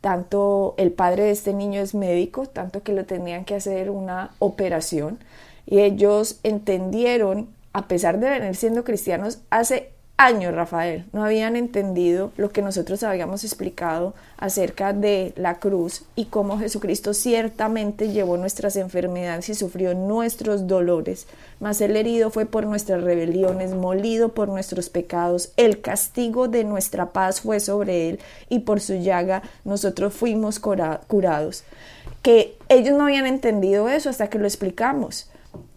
Tanto 0.00 0.74
el 0.76 0.92
padre 0.92 1.24
de 1.24 1.30
este 1.32 1.52
niño 1.54 1.80
es 1.80 1.94
médico, 1.94 2.46
tanto 2.46 2.84
que 2.84 2.92
le 2.92 3.02
tenían 3.02 3.44
que 3.44 3.56
hacer 3.56 3.90
una 3.90 4.30
operación. 4.38 5.18
Y 5.66 5.80
ellos 5.80 6.38
entendieron, 6.44 7.48
a 7.72 7.88
pesar 7.88 8.20
de 8.20 8.30
venir 8.30 8.54
siendo 8.54 8.84
cristianos, 8.84 9.40
hace 9.50 9.91
años, 10.16 10.54
Rafael, 10.54 11.04
no 11.12 11.24
habían 11.24 11.56
entendido 11.56 12.32
lo 12.36 12.50
que 12.50 12.62
nosotros 12.62 13.02
habíamos 13.02 13.42
explicado 13.42 14.14
acerca 14.36 14.92
de 14.92 15.32
la 15.36 15.56
cruz 15.56 16.04
y 16.14 16.26
cómo 16.26 16.58
Jesucristo 16.58 17.12
ciertamente 17.12 18.12
llevó 18.12 18.36
nuestras 18.36 18.76
enfermedades 18.76 19.48
y 19.48 19.54
sufrió 19.54 19.94
nuestros 19.94 20.68
dolores, 20.68 21.26
mas 21.58 21.80
el 21.80 21.96
herido 21.96 22.30
fue 22.30 22.46
por 22.46 22.66
nuestras 22.66 23.02
rebeliones, 23.02 23.74
molido 23.74 24.28
por 24.30 24.48
nuestros 24.48 24.90
pecados, 24.90 25.52
el 25.56 25.80
castigo 25.80 26.46
de 26.46 26.64
nuestra 26.64 27.10
paz 27.12 27.40
fue 27.40 27.58
sobre 27.58 28.10
él 28.10 28.20
y 28.48 28.60
por 28.60 28.80
su 28.80 28.94
llaga 28.94 29.42
nosotros 29.64 30.14
fuimos 30.14 30.60
curados. 30.60 31.64
Que 32.22 32.56
ellos 32.68 32.96
no 32.96 33.04
habían 33.04 33.26
entendido 33.26 33.88
eso 33.88 34.08
hasta 34.08 34.28
que 34.28 34.38
lo 34.38 34.46
explicamos 34.46 35.31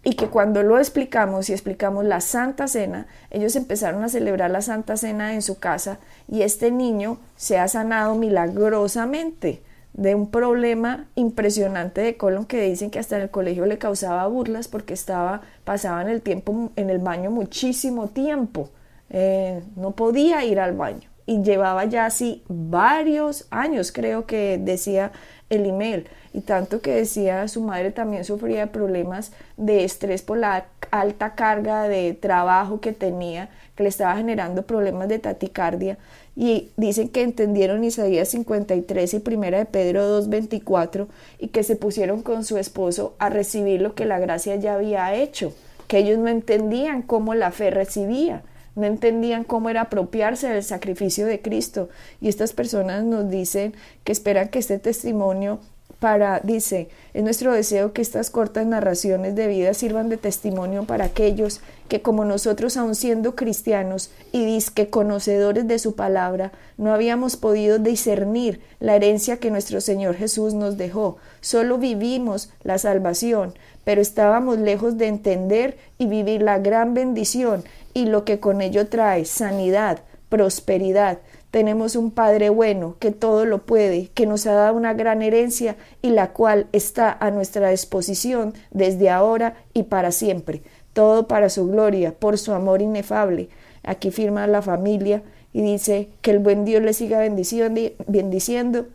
y 0.06 0.14
que 0.14 0.28
cuando 0.28 0.62
lo 0.62 0.78
explicamos 0.78 1.50
y 1.50 1.52
explicamos 1.52 2.04
la 2.04 2.20
Santa 2.20 2.68
Cena, 2.68 3.08
ellos 3.28 3.56
empezaron 3.56 4.04
a 4.04 4.08
celebrar 4.08 4.52
la 4.52 4.62
Santa 4.62 4.96
Cena 4.96 5.34
en 5.34 5.42
su 5.42 5.58
casa 5.58 5.98
y 6.28 6.42
este 6.42 6.70
niño 6.70 7.18
se 7.34 7.58
ha 7.58 7.66
sanado 7.66 8.14
milagrosamente 8.14 9.64
de 9.94 10.14
un 10.14 10.30
problema 10.30 11.08
impresionante 11.16 12.02
de 12.02 12.16
colon 12.16 12.44
que 12.44 12.60
dicen 12.60 12.92
que 12.92 13.00
hasta 13.00 13.16
en 13.16 13.22
el 13.22 13.30
colegio 13.30 13.66
le 13.66 13.78
causaba 13.78 14.24
burlas 14.28 14.68
porque 14.68 14.94
estaba 14.94 15.40
pasaban 15.64 16.08
el 16.08 16.22
tiempo 16.22 16.70
en 16.76 16.88
el 16.88 16.98
baño 16.98 17.32
muchísimo 17.32 18.06
tiempo. 18.06 18.70
Eh, 19.10 19.60
no 19.74 19.90
podía 19.90 20.44
ir 20.44 20.60
al 20.60 20.76
baño 20.76 21.10
y 21.26 21.42
llevaba 21.42 21.84
ya 21.84 22.06
así 22.06 22.44
varios 22.46 23.48
años 23.50 23.90
creo 23.90 24.26
que 24.26 24.58
decía 24.62 25.10
el 25.50 25.66
email. 25.66 26.06
Y 26.32 26.40
tanto 26.40 26.80
que 26.80 26.94
decía 26.94 27.48
su 27.48 27.62
madre 27.62 27.90
también 27.90 28.24
sufría 28.24 28.60
de 28.60 28.66
problemas 28.66 29.32
de 29.56 29.84
estrés 29.84 30.22
por 30.22 30.38
la 30.38 30.66
alta 30.90 31.34
carga 31.34 31.88
de 31.88 32.14
trabajo 32.14 32.80
que 32.80 32.92
tenía, 32.92 33.48
que 33.74 33.82
le 33.82 33.88
estaba 33.88 34.16
generando 34.16 34.62
problemas 34.62 35.08
de 35.08 35.18
taticardia 35.18 35.98
y 36.36 36.70
dicen 36.76 37.08
que 37.08 37.22
entendieron 37.22 37.82
Isaías 37.82 38.28
53 38.28 39.14
y 39.14 39.18
primera 39.20 39.58
de 39.58 39.64
Pedro 39.64 40.22
2:24 40.22 41.08
y 41.38 41.48
que 41.48 41.62
se 41.62 41.76
pusieron 41.76 42.22
con 42.22 42.44
su 42.44 42.58
esposo 42.58 43.14
a 43.18 43.30
recibir 43.30 43.80
lo 43.80 43.94
que 43.94 44.04
la 44.04 44.18
gracia 44.18 44.56
ya 44.56 44.74
había 44.74 45.14
hecho, 45.14 45.54
que 45.88 45.98
ellos 45.98 46.18
no 46.18 46.28
entendían 46.28 47.02
cómo 47.02 47.34
la 47.34 47.50
fe 47.50 47.70
recibía 47.70 48.42
no 48.76 48.84
entendían 48.84 49.42
cómo 49.42 49.68
era 49.70 49.82
apropiarse 49.82 50.48
del 50.48 50.62
sacrificio 50.62 51.26
de 51.26 51.42
Cristo. 51.42 51.88
Y 52.20 52.28
estas 52.28 52.52
personas 52.52 53.02
nos 53.04 53.28
dicen 53.28 53.74
que 54.04 54.12
esperan 54.12 54.48
que 54.48 54.60
este 54.60 54.78
testimonio 54.78 55.58
para, 55.98 56.40
dice, 56.40 56.88
es 57.14 57.22
nuestro 57.22 57.52
deseo 57.52 57.92
que 57.92 58.02
estas 58.02 58.30
cortas 58.30 58.66
narraciones 58.66 59.34
de 59.34 59.46
vida 59.46 59.72
sirvan 59.72 60.08
de 60.08 60.18
testimonio 60.18 60.84
para 60.84 61.06
aquellos 61.06 61.60
que 61.88 62.02
como 62.02 62.24
nosotros 62.24 62.76
aun 62.76 62.94
siendo 62.94 63.34
cristianos 63.34 64.10
y 64.32 64.44
disque 64.44 64.90
conocedores 64.90 65.66
de 65.66 65.78
su 65.78 65.94
palabra, 65.94 66.52
no 66.76 66.92
habíamos 66.92 67.36
podido 67.36 67.78
discernir 67.78 68.60
la 68.80 68.96
herencia 68.96 69.38
que 69.38 69.50
nuestro 69.50 69.80
Señor 69.80 70.16
Jesús 70.16 70.52
nos 70.52 70.76
dejó, 70.76 71.16
solo 71.40 71.78
vivimos 71.78 72.50
la 72.62 72.78
salvación, 72.78 73.54
pero 73.84 74.00
estábamos 74.00 74.58
lejos 74.58 74.98
de 74.98 75.06
entender 75.06 75.78
y 75.96 76.06
vivir 76.06 76.42
la 76.42 76.58
gran 76.58 76.92
bendición 76.92 77.64
y 77.94 78.06
lo 78.06 78.24
que 78.24 78.40
con 78.40 78.60
ello 78.60 78.88
trae 78.88 79.24
sanidad, 79.24 80.00
prosperidad, 80.28 81.18
tenemos 81.56 81.96
un 81.96 82.10
Padre 82.10 82.50
bueno 82.50 82.96
que 82.98 83.12
todo 83.12 83.46
lo 83.46 83.64
puede, 83.64 84.08
que 84.08 84.26
nos 84.26 84.46
ha 84.46 84.52
dado 84.52 84.76
una 84.76 84.92
gran 84.92 85.22
herencia 85.22 85.78
y 86.02 86.10
la 86.10 86.34
cual 86.34 86.66
está 86.72 87.10
a 87.10 87.30
nuestra 87.30 87.70
disposición 87.70 88.52
desde 88.72 89.08
ahora 89.08 89.56
y 89.72 89.84
para 89.84 90.12
siempre. 90.12 90.60
Todo 90.92 91.26
para 91.26 91.48
su 91.48 91.66
gloria, 91.66 92.12
por 92.12 92.36
su 92.36 92.52
amor 92.52 92.82
inefable. 92.82 93.48
Aquí 93.84 94.10
firma 94.10 94.46
la 94.46 94.60
familia 94.60 95.22
y 95.54 95.62
dice 95.62 96.10
que 96.20 96.32
el 96.32 96.40
buen 96.40 96.66
Dios 96.66 96.82
le 96.82 96.92
siga 96.92 97.20
bendiciendo 97.20 98.86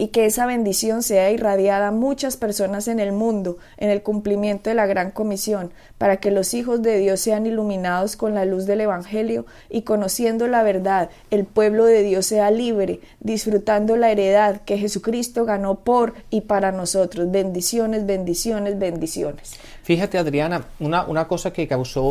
y 0.00 0.08
que 0.08 0.26
esa 0.26 0.46
bendición 0.46 1.02
sea 1.02 1.30
irradiada 1.32 1.88
a 1.88 1.92
muchas 1.92 2.36
personas 2.36 2.86
en 2.86 3.00
el 3.00 3.10
mundo 3.10 3.58
en 3.76 3.90
el 3.90 4.02
cumplimiento 4.02 4.70
de 4.70 4.74
la 4.74 4.86
gran 4.86 5.10
comisión, 5.10 5.72
para 5.98 6.18
que 6.18 6.30
los 6.30 6.54
hijos 6.54 6.82
de 6.82 6.98
Dios 6.98 7.20
sean 7.20 7.46
iluminados 7.46 8.16
con 8.16 8.32
la 8.32 8.44
luz 8.44 8.64
del 8.64 8.80
Evangelio 8.80 9.44
y 9.68 9.82
conociendo 9.82 10.46
la 10.46 10.62
verdad, 10.62 11.10
el 11.32 11.44
pueblo 11.44 11.84
de 11.84 12.04
Dios 12.04 12.26
sea 12.26 12.52
libre, 12.52 13.00
disfrutando 13.18 13.96
la 13.96 14.12
heredad 14.12 14.60
que 14.62 14.78
Jesucristo 14.78 15.44
ganó 15.44 15.80
por 15.80 16.14
y 16.30 16.42
para 16.42 16.70
nosotros. 16.70 17.30
Bendiciones, 17.32 18.06
bendiciones, 18.06 18.78
bendiciones. 18.78 19.58
Fíjate, 19.82 20.16
Adriana, 20.16 20.66
una, 20.78 21.06
una 21.06 21.26
cosa 21.26 21.52
que 21.52 21.68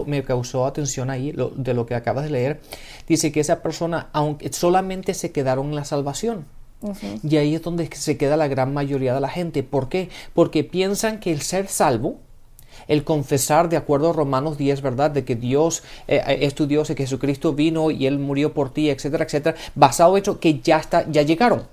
me 0.07 0.23
causó 0.23 0.65
atención 0.65 1.09
ahí, 1.09 1.33
de 1.55 1.73
lo 1.73 1.85
que 1.85 1.95
acabas 1.95 2.25
de 2.25 2.31
leer, 2.31 2.59
dice 3.07 3.31
que 3.31 3.39
esa 3.39 3.61
persona, 3.61 4.09
aunque 4.11 4.51
solamente 4.51 5.13
se 5.13 5.31
quedaron 5.31 5.67
en 5.67 5.75
la 5.75 5.85
salvación, 5.85 6.45
y 7.23 7.37
ahí 7.37 7.55
es 7.55 7.61
donde 7.61 7.89
se 7.93 8.17
queda 8.17 8.37
la 8.37 8.47
gran 8.47 8.73
mayoría 8.73 9.13
de 9.13 9.21
la 9.21 9.29
gente. 9.29 9.63
¿Por 9.63 9.89
qué? 9.89 10.09
Porque 10.33 10.63
piensan 10.63 11.19
que 11.19 11.31
el 11.31 11.41
ser 11.41 11.67
salvo, 11.67 12.19
el 12.87 13.03
confesar 13.03 13.69
de 13.69 13.77
acuerdo 13.77 14.11
a 14.11 14.13
Romanos 14.13 14.57
10, 14.57 14.81
¿verdad? 14.81 15.11
De 15.11 15.25
que 15.25 15.35
Dios 15.35 15.83
eh, 16.07 16.21
eh, 16.25 16.37
es 16.41 16.53
tu 16.53 16.67
Dios 16.67 16.89
y 16.89 16.95
que 16.95 17.03
Jesucristo 17.03 17.53
vino 17.53 17.89
y 17.91 18.05
Él 18.05 18.19
murió 18.19 18.53
por 18.53 18.71
ti, 18.71 18.89
etcétera, 18.89 19.25
etcétera, 19.25 19.57
basado 19.75 20.15
en 20.15 20.19
hecho 20.19 20.39
que 20.39 20.59
ya, 20.59 20.77
está, 20.77 21.09
ya 21.09 21.23
llegaron. 21.23 21.63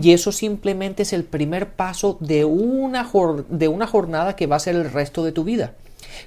Y 0.00 0.12
eso 0.12 0.30
simplemente 0.30 1.04
es 1.04 1.14
el 1.14 1.24
primer 1.24 1.70
paso 1.70 2.18
de 2.20 2.44
una, 2.44 3.10
de 3.48 3.68
una 3.68 3.86
jornada 3.86 4.36
que 4.36 4.46
va 4.46 4.56
a 4.56 4.60
ser 4.60 4.74
el 4.74 4.90
resto 4.90 5.24
de 5.24 5.32
tu 5.32 5.42
vida. 5.42 5.72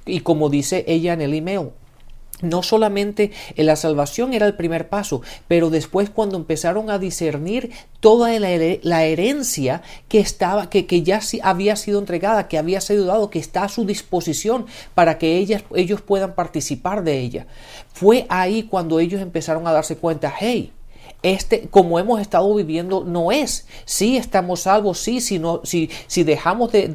Y 0.07 0.21
como 0.21 0.49
dice 0.49 0.83
ella 0.87 1.13
en 1.13 1.21
el 1.21 1.35
email, 1.35 1.69
no 2.41 2.63
solamente 2.63 3.31
en 3.55 3.65
la 3.65 3.75
salvación 3.75 4.33
era 4.33 4.45
el 4.45 4.55
primer 4.55 4.89
paso, 4.89 5.21
pero 5.47 5.69
después 5.69 6.09
cuando 6.09 6.37
empezaron 6.37 6.89
a 6.89 6.99
discernir 6.99 7.71
toda 7.99 8.37
la, 8.39 9.05
herencia 9.05 9.81
que 10.07 10.19
estaba, 10.19 10.69
que, 10.69 10.85
que, 10.85 11.03
ya 11.03 11.19
había 11.43 11.75
sido 11.75 11.99
entregada, 11.99 12.47
que 12.47 12.57
había 12.57 12.81
sido 12.81 13.05
dado, 13.05 13.29
que 13.29 13.39
está 13.39 13.63
a 13.63 13.69
su 13.69 13.85
disposición 13.85 14.67
para 14.93 15.17
que 15.17 15.37
ellas, 15.37 15.63
ellos 15.75 16.01
puedan 16.01 16.35
participar 16.35 17.03
de 17.03 17.19
ella. 17.19 17.47
Fue 17.93 18.25
ahí 18.29 18.63
cuando 18.63 18.99
ellos 18.99 19.21
empezaron 19.21 19.65
a 19.67 19.71
darse 19.71 19.97
cuenta, 19.97 20.33
hey, 20.39 20.71
este, 21.23 21.67
como 21.69 21.99
hemos 21.99 22.21
estado 22.21 22.53
viviendo, 22.53 23.03
no 23.03 23.31
es. 23.31 23.67
Sí 23.85 24.17
estamos 24.17 24.61
salvos, 24.61 24.99
sí, 24.99 25.21
si, 25.21 25.39
no, 25.39 25.61
si, 25.63 25.89
si 26.07 26.23
dejamos 26.23 26.71
de, 26.71 26.87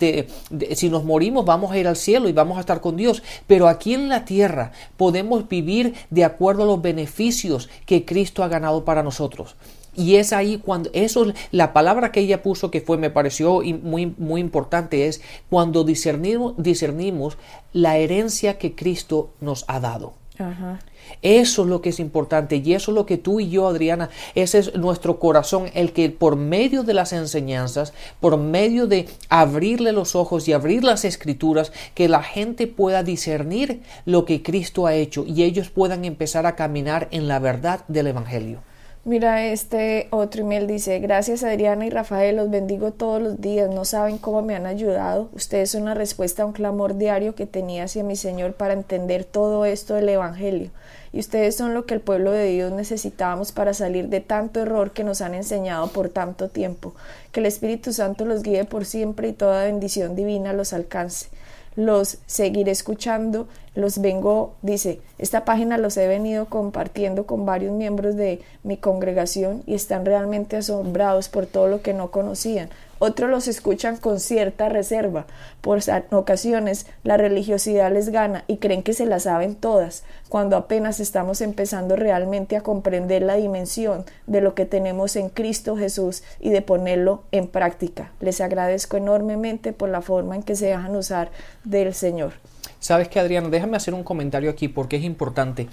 de, 0.50 0.76
si 0.76 0.88
nos 0.88 1.04
morimos, 1.04 1.44
vamos 1.44 1.72
a 1.72 1.78
ir 1.78 1.88
al 1.88 1.96
cielo 1.96 2.28
y 2.28 2.32
vamos 2.32 2.56
a 2.56 2.61
estar 2.61 2.80
con 2.80 2.96
Dios. 2.96 3.22
Pero 3.46 3.68
aquí 3.68 3.94
en 3.94 4.08
la 4.08 4.24
tierra 4.24 4.72
podemos 4.96 5.48
vivir 5.48 5.94
de 6.11 6.24
acuerdo 6.24 6.62
a 6.62 6.66
los 6.66 6.80
beneficios 6.80 7.68
que 7.87 8.04
Cristo 8.04 8.42
ha 8.42 8.48
ganado 8.48 8.85
para 8.85 9.02
nosotros. 9.02 9.56
Y 9.94 10.16
es 10.16 10.32
ahí 10.32 10.58
cuando 10.58 10.90
eso 10.94 11.26
la 11.50 11.72
palabra 11.74 12.12
que 12.12 12.20
ella 12.20 12.42
puso 12.42 12.70
que 12.70 12.80
fue 12.80 12.96
me 12.96 13.11
pareció 13.11 13.61
muy 13.82 14.06
muy 14.16 14.40
importante 14.40 15.06
es 15.06 15.20
cuando 15.50 15.85
discernimos 15.85 16.54
discernimos 16.56 17.37
la 17.74 17.98
herencia 17.98 18.56
que 18.56 18.74
Cristo 18.74 19.30
nos 19.40 19.66
ha 19.68 19.80
dado. 19.80 20.14
Ajá. 20.38 20.80
Eso 21.22 21.62
es 21.62 21.68
lo 21.68 21.80
que 21.80 21.90
es 21.90 22.00
importante 22.00 22.56
y 22.56 22.74
eso 22.74 22.90
es 22.90 22.94
lo 22.94 23.06
que 23.06 23.18
tú 23.18 23.40
y 23.40 23.48
yo, 23.48 23.68
Adriana, 23.68 24.10
ese 24.34 24.58
es 24.58 24.74
nuestro 24.74 25.18
corazón, 25.18 25.70
el 25.74 25.92
que 25.92 26.10
por 26.10 26.36
medio 26.36 26.82
de 26.82 26.94
las 26.94 27.12
enseñanzas, 27.12 27.92
por 28.20 28.36
medio 28.36 28.86
de 28.86 29.08
abrirle 29.28 29.92
los 29.92 30.16
ojos 30.16 30.48
y 30.48 30.52
abrir 30.52 30.84
las 30.84 31.04
escrituras, 31.04 31.72
que 31.94 32.08
la 32.08 32.22
gente 32.22 32.66
pueda 32.66 33.02
discernir 33.02 33.82
lo 34.04 34.24
que 34.24 34.42
Cristo 34.42 34.86
ha 34.86 34.94
hecho 34.94 35.24
y 35.26 35.42
ellos 35.42 35.70
puedan 35.70 36.04
empezar 36.04 36.46
a 36.46 36.56
caminar 36.56 37.08
en 37.10 37.28
la 37.28 37.38
verdad 37.38 37.84
del 37.88 38.08
Evangelio. 38.08 38.60
Mira, 39.04 39.46
este 39.46 40.06
otro 40.10 40.42
email 40.42 40.68
dice, 40.68 41.00
gracias 41.00 41.42
Adriana 41.42 41.84
y 41.84 41.90
Rafael, 41.90 42.36
los 42.36 42.50
bendigo 42.50 42.92
todos 42.92 43.20
los 43.20 43.40
días, 43.40 43.68
no 43.68 43.84
saben 43.84 44.16
cómo 44.16 44.42
me 44.42 44.54
han 44.54 44.64
ayudado. 44.64 45.28
Ustedes 45.32 45.72
son 45.72 45.82
una 45.82 45.94
respuesta 45.94 46.44
a 46.44 46.46
un 46.46 46.52
clamor 46.52 46.96
diario 46.96 47.34
que 47.34 47.46
tenía 47.46 47.82
hacia 47.82 48.04
mi 48.04 48.14
Señor 48.14 48.52
para 48.52 48.74
entender 48.74 49.24
todo 49.24 49.64
esto 49.64 49.94
del 49.94 50.08
Evangelio. 50.08 50.70
Y 51.12 51.20
ustedes 51.20 51.57
son 51.57 51.75
lo 51.75 51.85
que 51.85 51.94
el 51.94 52.01
pueblo 52.01 52.33
de 52.33 52.46
Dios 52.46 52.72
necesitábamos 52.72 53.53
para 53.53 53.75
salir 53.75 54.09
de 54.09 54.20
tanto 54.20 54.61
error 54.61 54.92
que 54.92 55.05
nos 55.05 55.20
han 55.20 55.35
enseñado 55.35 55.88
por 55.88 56.09
tanto 56.09 56.48
tiempo. 56.48 56.94
Que 57.33 57.40
el 57.40 57.46
Espíritu 57.46 57.92
Santo 57.92 58.25
los 58.25 58.42
guíe 58.42 58.64
por 58.64 58.85
siempre 58.85 59.29
y 59.29 59.33
toda 59.33 59.64
bendición 59.64 60.16
divina 60.16 60.53
los 60.53 60.72
alcance 60.72 61.29
los 61.77 62.18
seguiré 62.27 62.70
escuchando, 62.70 63.48
los 63.75 64.01
vengo, 64.01 64.55
dice, 64.62 65.01
esta 65.18 65.44
página 65.44 65.79
los 65.79 65.96
he 65.96 66.07
venido 66.07 66.46
compartiendo 66.46 67.25
con 67.27 67.46
varios 67.46 67.72
miembros 67.72 68.16
de 68.16 68.42
mi 68.62 68.77
congregación 68.77 69.62
y 69.66 69.75
están 69.75 70.05
realmente 70.05 70.57
asombrados 70.57 71.29
por 71.29 71.46
todo 71.46 71.68
lo 71.68 71.83
que 71.83 71.94
no 71.94 72.11
conocían. 72.11 72.68
Otros 73.04 73.28
los 73.28 73.48
escuchan 73.48 73.96
con 73.96 74.20
cierta 74.20 74.68
reserva. 74.68 75.26
Por 75.60 75.80
ocasiones 76.12 76.86
la 77.02 77.16
religiosidad 77.16 77.92
les 77.92 78.10
gana 78.10 78.44
y 78.46 78.58
creen 78.58 78.84
que 78.84 78.92
se 78.92 79.06
las 79.06 79.24
saben 79.24 79.56
todas, 79.56 80.04
cuando 80.28 80.56
apenas 80.56 81.00
estamos 81.00 81.40
empezando 81.40 81.96
realmente 81.96 82.56
a 82.56 82.60
comprender 82.60 83.22
la 83.22 83.34
dimensión 83.34 84.04
de 84.28 84.40
lo 84.40 84.54
que 84.54 84.66
tenemos 84.66 85.16
en 85.16 85.30
Cristo 85.30 85.76
Jesús 85.76 86.22
y 86.38 86.50
de 86.50 86.62
ponerlo 86.62 87.24
en 87.32 87.48
práctica. 87.48 88.12
Les 88.20 88.40
agradezco 88.40 88.98
enormemente 88.98 89.72
por 89.72 89.88
la 89.88 90.00
forma 90.00 90.36
en 90.36 90.44
que 90.44 90.54
se 90.54 90.66
dejan 90.66 90.94
usar 90.94 91.32
del 91.64 91.94
Señor. 91.94 92.34
Sabes 92.78 93.08
que 93.08 93.18
Adriana, 93.18 93.48
déjame 93.48 93.78
hacer 93.78 93.94
un 93.94 94.04
comentario 94.04 94.48
aquí 94.48 94.68
porque 94.68 94.94
es 94.94 95.02
importante. 95.02 95.66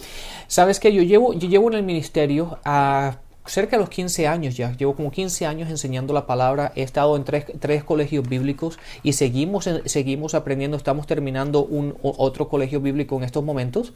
Sabes 0.47 0.79
que 0.79 0.91
yo 0.91 1.03
llevo, 1.03 1.33
yo 1.33 1.47
llevo 1.47 1.67
en 1.67 1.75
el 1.75 1.83
ministerio 1.83 2.57
a 2.65 3.17
cerca 3.49 3.77
de 3.77 3.81
los 3.81 3.89
15 3.89 4.27
años 4.27 4.55
ya, 4.55 4.75
llevo 4.77 4.95
como 4.95 5.11
15 5.11 5.45
años 5.45 5.69
enseñando 5.69 6.13
la 6.13 6.27
palabra, 6.27 6.71
he 6.75 6.83
estado 6.83 7.15
en 7.15 7.23
tres, 7.23 7.45
tres 7.59 7.83
colegios 7.83 8.27
bíblicos 8.27 8.79
y 9.03 9.13
seguimos, 9.13 9.69
seguimos 9.85 10.35
aprendiendo, 10.35 10.77
estamos 10.77 11.07
terminando 11.07 11.65
un 11.65 11.97
otro 12.01 12.47
colegio 12.47 12.79
bíblico 12.79 13.17
en 13.17 13.23
estos 13.23 13.43
momentos, 13.43 13.93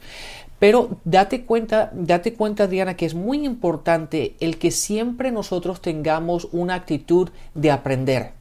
pero 0.58 0.98
date 1.04 1.44
cuenta, 1.44 1.90
date 1.94 2.34
cuenta 2.34 2.66
Diana 2.66 2.96
que 2.96 3.06
es 3.06 3.14
muy 3.14 3.44
importante 3.44 4.34
el 4.40 4.58
que 4.58 4.70
siempre 4.70 5.30
nosotros 5.30 5.80
tengamos 5.80 6.48
una 6.52 6.74
actitud 6.74 7.30
de 7.54 7.70
aprender. 7.70 8.32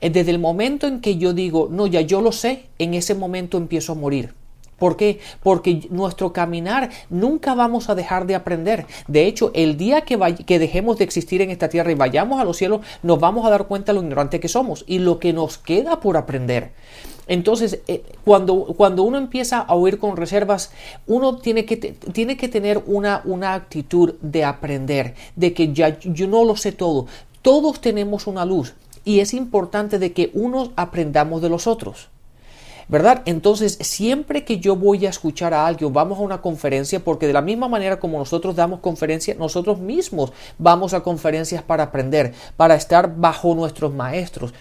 Eh, 0.00 0.10
desde 0.10 0.30
el 0.30 0.38
momento 0.38 0.86
en 0.86 1.00
que 1.00 1.16
yo 1.16 1.32
digo, 1.34 1.68
no, 1.70 1.86
ya 1.86 2.00
yo 2.00 2.20
lo 2.20 2.32
sé, 2.32 2.66
en 2.78 2.94
ese 2.94 3.14
momento 3.14 3.58
empiezo 3.58 3.92
a 3.92 3.96
morir. 3.96 4.34
¿Por 4.78 4.96
qué? 4.96 5.18
Porque 5.42 5.88
nuestro 5.90 6.32
caminar 6.32 6.90
nunca 7.10 7.54
vamos 7.54 7.88
a 7.88 7.94
dejar 7.94 8.26
de 8.26 8.34
aprender. 8.34 8.86
De 9.08 9.26
hecho, 9.26 9.50
el 9.54 9.76
día 9.76 10.02
que, 10.02 10.58
dejemos 10.58 10.98
de 10.98 11.04
existir 11.04 11.42
en 11.42 11.50
esta 11.50 11.68
tierra 11.68 11.90
y 11.90 11.96
vayamos 11.96 12.40
a 12.40 12.44
los 12.44 12.56
cielos, 12.56 12.80
nos 13.02 13.18
vamos 13.18 13.44
a 13.44 13.50
dar 13.50 13.66
cuenta 13.66 13.92
de 13.92 13.98
lo 13.98 14.04
ignorante 14.04 14.40
que 14.40 14.48
somos 14.48 14.84
y 14.86 15.00
lo 15.00 15.18
que 15.18 15.32
nos 15.32 15.58
queda 15.58 16.00
por 16.00 16.16
aprender. 16.16 16.70
Entonces, 17.26 17.80
eh, 17.88 18.04
cuando, 18.24 18.64
cuando 18.76 19.02
uno 19.02 19.18
empieza 19.18 19.58
a 19.58 19.74
oír 19.74 19.98
con 19.98 20.16
reservas, 20.16 20.72
uno 21.06 21.36
tiene 21.36 21.66
que, 21.66 21.76
tiene 21.76 22.36
que 22.36 22.48
tener 22.48 22.82
una, 22.86 23.20
una 23.24 23.54
actitud 23.54 24.14
de 24.22 24.44
aprender, 24.44 25.14
de 25.36 25.52
que 25.52 25.72
ya 25.74 25.98
yo 25.98 26.26
no 26.26 26.44
lo 26.44 26.56
sé 26.56 26.72
todo. 26.72 27.06
Todos 27.42 27.80
tenemos 27.80 28.26
una 28.26 28.44
luz 28.44 28.74
y 29.04 29.20
es 29.20 29.34
importante 29.34 29.98
de 29.98 30.12
que 30.12 30.30
unos 30.34 30.70
aprendamos 30.76 31.42
de 31.42 31.48
los 31.50 31.66
otros. 31.66 32.08
¿Verdad? 32.88 33.22
Entonces, 33.26 33.78
siempre 33.80 34.44
que 34.44 34.58
yo 34.58 34.76
voy 34.76 35.06
a 35.06 35.10
escuchar 35.10 35.54
a 35.54 35.66
alguien, 35.66 35.92
vamos 35.92 36.18
a 36.18 36.22
una 36.22 36.40
conferencia, 36.40 37.00
porque 37.00 37.26
de 37.26 37.32
la 37.32 37.42
misma 37.42 37.68
manera 37.68 38.00
como 38.00 38.18
nosotros 38.18 38.56
damos 38.56 38.80
conferencias, 38.80 39.36
nosotros 39.36 39.78
mismos 39.78 40.32
vamos 40.58 40.94
a 40.94 41.02
conferencias 41.02 41.62
para 41.62 41.84
aprender, 41.84 42.34
para 42.56 42.74
estar 42.74 43.16
bajo 43.16 43.54
nuestros 43.54 43.94
maestros 43.94 44.52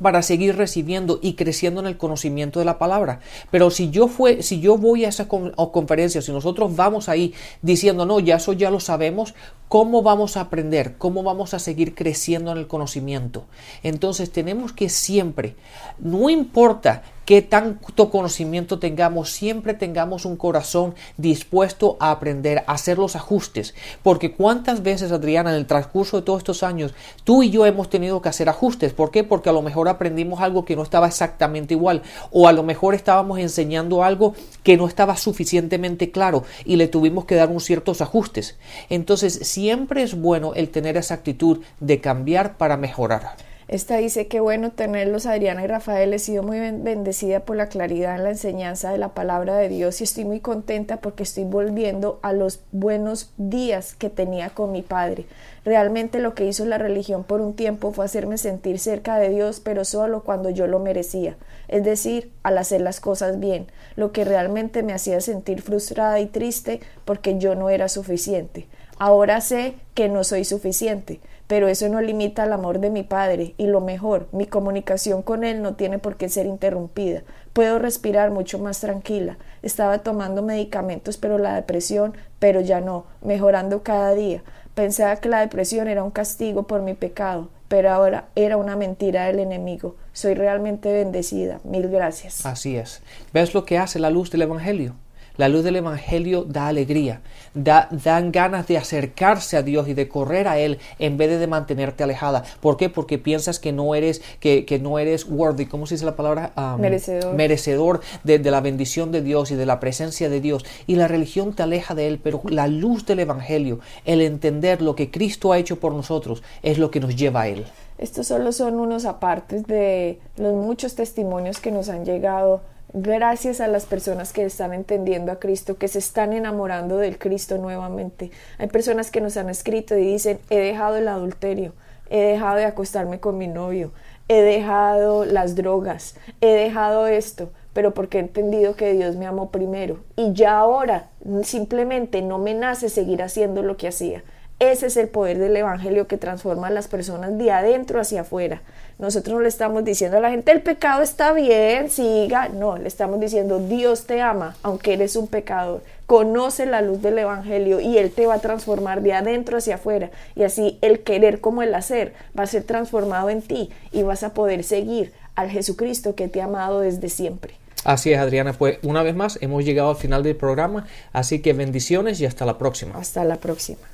para 0.00 0.22
seguir 0.22 0.56
recibiendo 0.56 1.18
y 1.22 1.34
creciendo 1.34 1.80
en 1.80 1.86
el 1.86 1.96
conocimiento 1.96 2.58
de 2.58 2.64
la 2.64 2.78
palabra. 2.78 3.20
Pero 3.50 3.70
si 3.70 3.90
yo 3.90 4.08
fue, 4.08 4.42
si 4.42 4.60
yo 4.60 4.76
voy 4.76 5.04
a 5.04 5.08
esas 5.08 5.28
conferencias, 5.28 6.24
si 6.24 6.32
nosotros 6.32 6.74
vamos 6.74 7.08
ahí 7.08 7.34
diciendo, 7.62 8.06
no, 8.06 8.20
ya 8.20 8.36
eso 8.36 8.52
ya 8.52 8.70
lo 8.70 8.80
sabemos, 8.80 9.34
¿cómo 9.68 10.02
vamos 10.02 10.36
a 10.36 10.42
aprender? 10.42 10.96
¿Cómo 10.98 11.22
vamos 11.22 11.54
a 11.54 11.58
seguir 11.58 11.94
creciendo 11.94 12.52
en 12.52 12.58
el 12.58 12.66
conocimiento? 12.66 13.44
Entonces 13.82 14.30
tenemos 14.30 14.72
que 14.72 14.88
siempre, 14.88 15.54
no 15.98 16.28
importa 16.28 17.02
que 17.24 17.42
tanto 17.42 18.10
conocimiento 18.10 18.78
tengamos, 18.78 19.30
siempre 19.30 19.74
tengamos 19.74 20.24
un 20.24 20.36
corazón 20.36 20.94
dispuesto 21.16 21.96
a 22.00 22.10
aprender, 22.10 22.64
a 22.66 22.72
hacer 22.72 22.98
los 22.98 23.16
ajustes. 23.16 23.74
Porque 24.02 24.32
cuántas 24.32 24.82
veces, 24.82 25.12
Adriana, 25.12 25.50
en 25.50 25.56
el 25.56 25.66
transcurso 25.66 26.16
de 26.16 26.22
todos 26.22 26.38
estos 26.38 26.62
años, 26.62 26.94
tú 27.24 27.42
y 27.42 27.50
yo 27.50 27.66
hemos 27.66 27.88
tenido 27.88 28.20
que 28.20 28.28
hacer 28.28 28.48
ajustes. 28.48 28.92
¿Por 28.92 29.10
qué? 29.10 29.24
Porque 29.24 29.50
a 29.50 29.52
lo 29.52 29.62
mejor 29.62 29.88
aprendimos 29.88 30.40
algo 30.40 30.64
que 30.64 30.76
no 30.76 30.82
estaba 30.82 31.08
exactamente 31.08 31.74
igual. 31.74 32.02
O 32.30 32.48
a 32.48 32.52
lo 32.52 32.62
mejor 32.62 32.94
estábamos 32.94 33.38
enseñando 33.38 34.04
algo 34.04 34.34
que 34.62 34.76
no 34.76 34.86
estaba 34.86 35.16
suficientemente 35.16 36.10
claro 36.10 36.44
y 36.64 36.76
le 36.76 36.88
tuvimos 36.88 37.24
que 37.24 37.34
dar 37.34 37.48
un 37.48 37.60
ciertos 37.60 38.00
ajustes. 38.00 38.56
Entonces, 38.90 39.40
siempre 39.42 40.02
es 40.02 40.14
bueno 40.20 40.52
el 40.54 40.68
tener 40.70 40.96
esa 40.96 41.14
actitud 41.14 41.60
de 41.80 42.00
cambiar 42.00 42.56
para 42.56 42.76
mejorar. 42.76 43.36
Esta 43.66 43.96
dice 43.96 44.26
que 44.26 44.40
bueno 44.40 44.72
tenerlos, 44.72 45.24
Adriana 45.24 45.64
y 45.64 45.66
Rafael. 45.66 46.12
He 46.12 46.18
sido 46.18 46.42
muy 46.42 46.58
bendecida 46.58 47.40
por 47.40 47.56
la 47.56 47.68
claridad 47.68 48.16
en 48.16 48.24
la 48.24 48.30
enseñanza 48.30 48.92
de 48.92 48.98
la 48.98 49.14
palabra 49.14 49.56
de 49.56 49.70
Dios 49.70 50.00
y 50.00 50.04
estoy 50.04 50.26
muy 50.26 50.40
contenta 50.40 50.98
porque 50.98 51.22
estoy 51.22 51.44
volviendo 51.44 52.18
a 52.22 52.34
los 52.34 52.60
buenos 52.72 53.32
días 53.38 53.94
que 53.94 54.10
tenía 54.10 54.50
con 54.50 54.70
mi 54.70 54.82
padre. 54.82 55.24
Realmente 55.64 56.20
lo 56.20 56.34
que 56.34 56.46
hizo 56.46 56.66
la 56.66 56.76
religión 56.76 57.24
por 57.24 57.40
un 57.40 57.54
tiempo 57.54 57.90
fue 57.92 58.04
hacerme 58.04 58.36
sentir 58.36 58.78
cerca 58.78 59.16
de 59.18 59.30
Dios, 59.30 59.60
pero 59.60 59.86
solo 59.86 60.22
cuando 60.22 60.50
yo 60.50 60.66
lo 60.66 60.78
merecía, 60.78 61.36
es 61.68 61.84
decir, 61.84 62.30
al 62.42 62.58
hacer 62.58 62.82
las 62.82 63.00
cosas 63.00 63.40
bien, 63.40 63.68
lo 63.96 64.12
que 64.12 64.26
realmente 64.26 64.82
me 64.82 64.92
hacía 64.92 65.22
sentir 65.22 65.62
frustrada 65.62 66.20
y 66.20 66.26
triste 66.26 66.80
porque 67.06 67.38
yo 67.38 67.54
no 67.54 67.70
era 67.70 67.88
suficiente. 67.88 68.66
Ahora 68.98 69.40
sé 69.40 69.74
que 69.94 70.08
no 70.08 70.22
soy 70.22 70.44
suficiente 70.44 71.20
pero 71.46 71.68
eso 71.68 71.88
no 71.88 72.00
limita 72.00 72.44
el 72.44 72.52
amor 72.52 72.78
de 72.78 72.90
mi 72.90 73.02
padre 73.02 73.54
y 73.58 73.66
lo 73.66 73.80
mejor, 73.80 74.28
mi 74.32 74.46
comunicación 74.46 75.22
con 75.22 75.44
él 75.44 75.62
no 75.62 75.74
tiene 75.74 75.98
por 75.98 76.16
qué 76.16 76.28
ser 76.28 76.46
interrumpida. 76.46 77.22
Puedo 77.52 77.78
respirar 77.78 78.30
mucho 78.30 78.58
más 78.58 78.80
tranquila. 78.80 79.38
Estaba 79.62 79.98
tomando 79.98 80.42
medicamentos 80.42 81.16
pero 81.16 81.38
la 81.38 81.54
depresión, 81.54 82.14
pero 82.38 82.60
ya 82.60 82.80
no, 82.80 83.04
mejorando 83.22 83.82
cada 83.82 84.14
día. 84.14 84.42
Pensaba 84.74 85.16
que 85.16 85.28
la 85.28 85.40
depresión 85.40 85.86
era 85.86 86.02
un 86.02 86.10
castigo 86.10 86.64
por 86.64 86.82
mi 86.82 86.94
pecado, 86.94 87.48
pero 87.68 87.90
ahora 87.90 88.28
era 88.34 88.56
una 88.56 88.74
mentira 88.74 89.26
del 89.26 89.38
enemigo. 89.38 89.96
Soy 90.12 90.34
realmente 90.34 90.92
bendecida. 90.92 91.60
Mil 91.64 91.88
gracias. 91.88 92.44
Así 92.44 92.76
es. 92.76 93.02
¿Ves 93.32 93.54
lo 93.54 93.64
que 93.64 93.78
hace 93.78 93.98
la 93.98 94.10
luz 94.10 94.30
del 94.30 94.42
Evangelio? 94.42 94.94
La 95.36 95.48
luz 95.48 95.64
del 95.64 95.74
Evangelio 95.74 96.44
da 96.44 96.68
alegría, 96.68 97.20
da, 97.54 97.88
dan 97.90 98.30
ganas 98.30 98.68
de 98.68 98.78
acercarse 98.78 99.56
a 99.56 99.62
Dios 99.62 99.88
y 99.88 99.94
de 99.94 100.06
correr 100.06 100.46
a 100.46 100.58
Él 100.58 100.78
en 101.00 101.16
vez 101.16 101.40
de, 101.40 101.46
mantenerte 101.48 102.04
alejada. 102.04 102.44
¿Por 102.60 102.76
qué? 102.76 102.88
Porque 102.88 103.18
piensas 103.18 103.58
que 103.58 103.72
no 103.72 103.96
eres, 103.96 104.22
que, 104.38 104.64
que 104.64 104.78
no 104.78 104.98
eres 105.00 105.26
worthy, 105.28 105.66
¿cómo 105.66 105.86
se 105.86 105.96
dice 105.96 106.04
la 106.04 106.14
palabra? 106.14 106.52
merecedor. 106.78 107.34
Merecedor 107.34 108.00
de, 108.22 108.38
de 108.38 108.50
la 108.52 108.60
bendición 108.60 109.10
de 109.10 109.22
Dios 109.22 109.50
y 109.50 109.56
de 109.56 109.66
la 109.66 109.80
presencia 109.80 110.28
de 110.28 110.40
Dios. 110.40 110.64
Y 110.86 110.94
la 110.94 111.08
religión 111.08 111.52
te 111.52 111.64
aleja 111.64 111.96
de 111.96 112.06
Él, 112.06 112.20
pero 112.22 112.40
la 112.48 112.68
luz 112.68 113.04
del 113.04 113.18
Evangelio, 113.18 113.80
el 114.04 114.20
entender 114.20 114.82
lo 114.82 114.94
que 114.94 115.10
Cristo 115.10 115.52
ha 115.52 115.58
hecho 115.58 115.80
por 115.80 115.92
nosotros, 115.94 116.44
es 116.62 116.78
lo 116.78 116.92
que 116.92 117.00
nos 117.00 117.16
lleva 117.16 117.42
a 117.42 117.48
Él. 117.48 117.64
Estos 117.98 118.28
solo 118.28 118.52
son 118.52 118.80
unos 118.80 119.04
apartes 119.04 119.66
de 119.66 120.18
los 120.36 120.54
muchos 120.54 120.94
testimonios 120.94 121.58
que 121.58 121.70
nos 121.70 121.88
han 121.88 122.04
llegado 122.04 122.60
gracias 122.94 123.60
a 123.60 123.66
las 123.66 123.86
personas 123.86 124.32
que 124.32 124.44
están 124.44 124.72
entendiendo 124.72 125.32
a 125.32 125.40
Cristo, 125.40 125.76
que 125.76 125.88
se 125.88 125.98
están 125.98 126.32
enamorando 126.32 126.96
del 126.96 127.18
Cristo 127.18 127.58
nuevamente. 127.58 128.30
Hay 128.58 128.68
personas 128.68 129.10
que 129.10 129.20
nos 129.20 129.36
han 129.36 129.50
escrito 129.50 129.98
y 129.98 130.06
dicen, 130.06 130.38
he 130.48 130.58
dejado 130.58 130.96
el 130.96 131.08
adulterio, 131.08 131.72
he 132.08 132.20
dejado 132.20 132.56
de 132.56 132.64
acostarme 132.64 133.18
con 133.18 133.36
mi 133.36 133.48
novio, 133.48 133.92
he 134.28 134.40
dejado 134.40 135.24
las 135.24 135.56
drogas, 135.56 136.14
he 136.40 136.54
dejado 136.54 137.08
esto, 137.08 137.50
pero 137.72 137.92
porque 137.94 138.18
he 138.18 138.20
entendido 138.20 138.76
que 138.76 138.92
Dios 138.92 139.16
me 139.16 139.26
amó 139.26 139.50
primero. 139.50 139.98
Y 140.14 140.32
ya 140.32 140.56
ahora 140.56 141.10
simplemente 141.42 142.22
no 142.22 142.38
me 142.38 142.54
nace 142.54 142.88
seguir 142.88 143.22
haciendo 143.22 143.62
lo 143.62 143.76
que 143.76 143.88
hacía. 143.88 144.22
Ese 144.60 144.86
es 144.86 144.96
el 144.96 145.08
poder 145.08 145.38
del 145.38 145.56
Evangelio 145.56 146.06
que 146.06 146.16
transforma 146.16 146.68
a 146.68 146.70
las 146.70 146.86
personas 146.86 147.36
de 147.36 147.50
adentro 147.50 148.00
hacia 148.00 148.20
afuera. 148.20 148.62
Nosotros 148.98 149.34
no 149.34 149.40
le 149.42 149.48
estamos 149.48 149.84
diciendo 149.84 150.18
a 150.18 150.20
la 150.20 150.30
gente, 150.30 150.52
el 150.52 150.62
pecado 150.62 151.02
está 151.02 151.32
bien, 151.32 151.90
siga. 151.90 152.48
No, 152.48 152.78
le 152.78 152.86
estamos 152.86 153.18
diciendo, 153.18 153.58
Dios 153.58 154.06
te 154.06 154.20
ama, 154.20 154.56
aunque 154.62 154.92
eres 154.92 155.16
un 155.16 155.26
pecador. 155.26 155.82
Conoce 156.06 156.66
la 156.66 156.82
luz 156.82 157.02
del 157.02 157.18
Evangelio 157.18 157.80
y 157.80 157.98
Él 157.98 158.12
te 158.12 158.26
va 158.26 158.34
a 158.34 158.38
transformar 158.38 159.02
de 159.02 159.14
adentro 159.14 159.58
hacia 159.58 159.74
afuera. 159.74 160.10
Y 160.36 160.44
así 160.44 160.78
el 160.82 161.00
querer 161.00 161.40
como 161.40 161.62
el 161.62 161.74
hacer 161.74 162.12
va 162.38 162.44
a 162.44 162.46
ser 162.46 162.62
transformado 162.62 163.30
en 163.30 163.42
ti 163.42 163.70
y 163.90 164.04
vas 164.04 164.22
a 164.22 164.34
poder 164.34 164.62
seguir 164.62 165.12
al 165.34 165.50
Jesucristo 165.50 166.14
que 166.14 166.28
te 166.28 166.40
ha 166.40 166.44
amado 166.44 166.80
desde 166.80 167.08
siempre. 167.08 167.54
Así 167.84 168.12
es, 168.12 168.18
Adriana. 168.18 168.52
Pues 168.52 168.78
una 168.82 169.02
vez 169.02 169.16
más 169.16 169.38
hemos 169.42 169.64
llegado 169.64 169.90
al 169.90 169.96
final 169.96 170.22
del 170.22 170.36
programa, 170.36 170.86
así 171.12 171.42
que 171.42 171.52
bendiciones 171.52 172.20
y 172.20 172.26
hasta 172.26 172.46
la 172.46 172.56
próxima. 172.56 172.96
Hasta 172.96 173.24
la 173.24 173.36
próxima. 173.36 173.93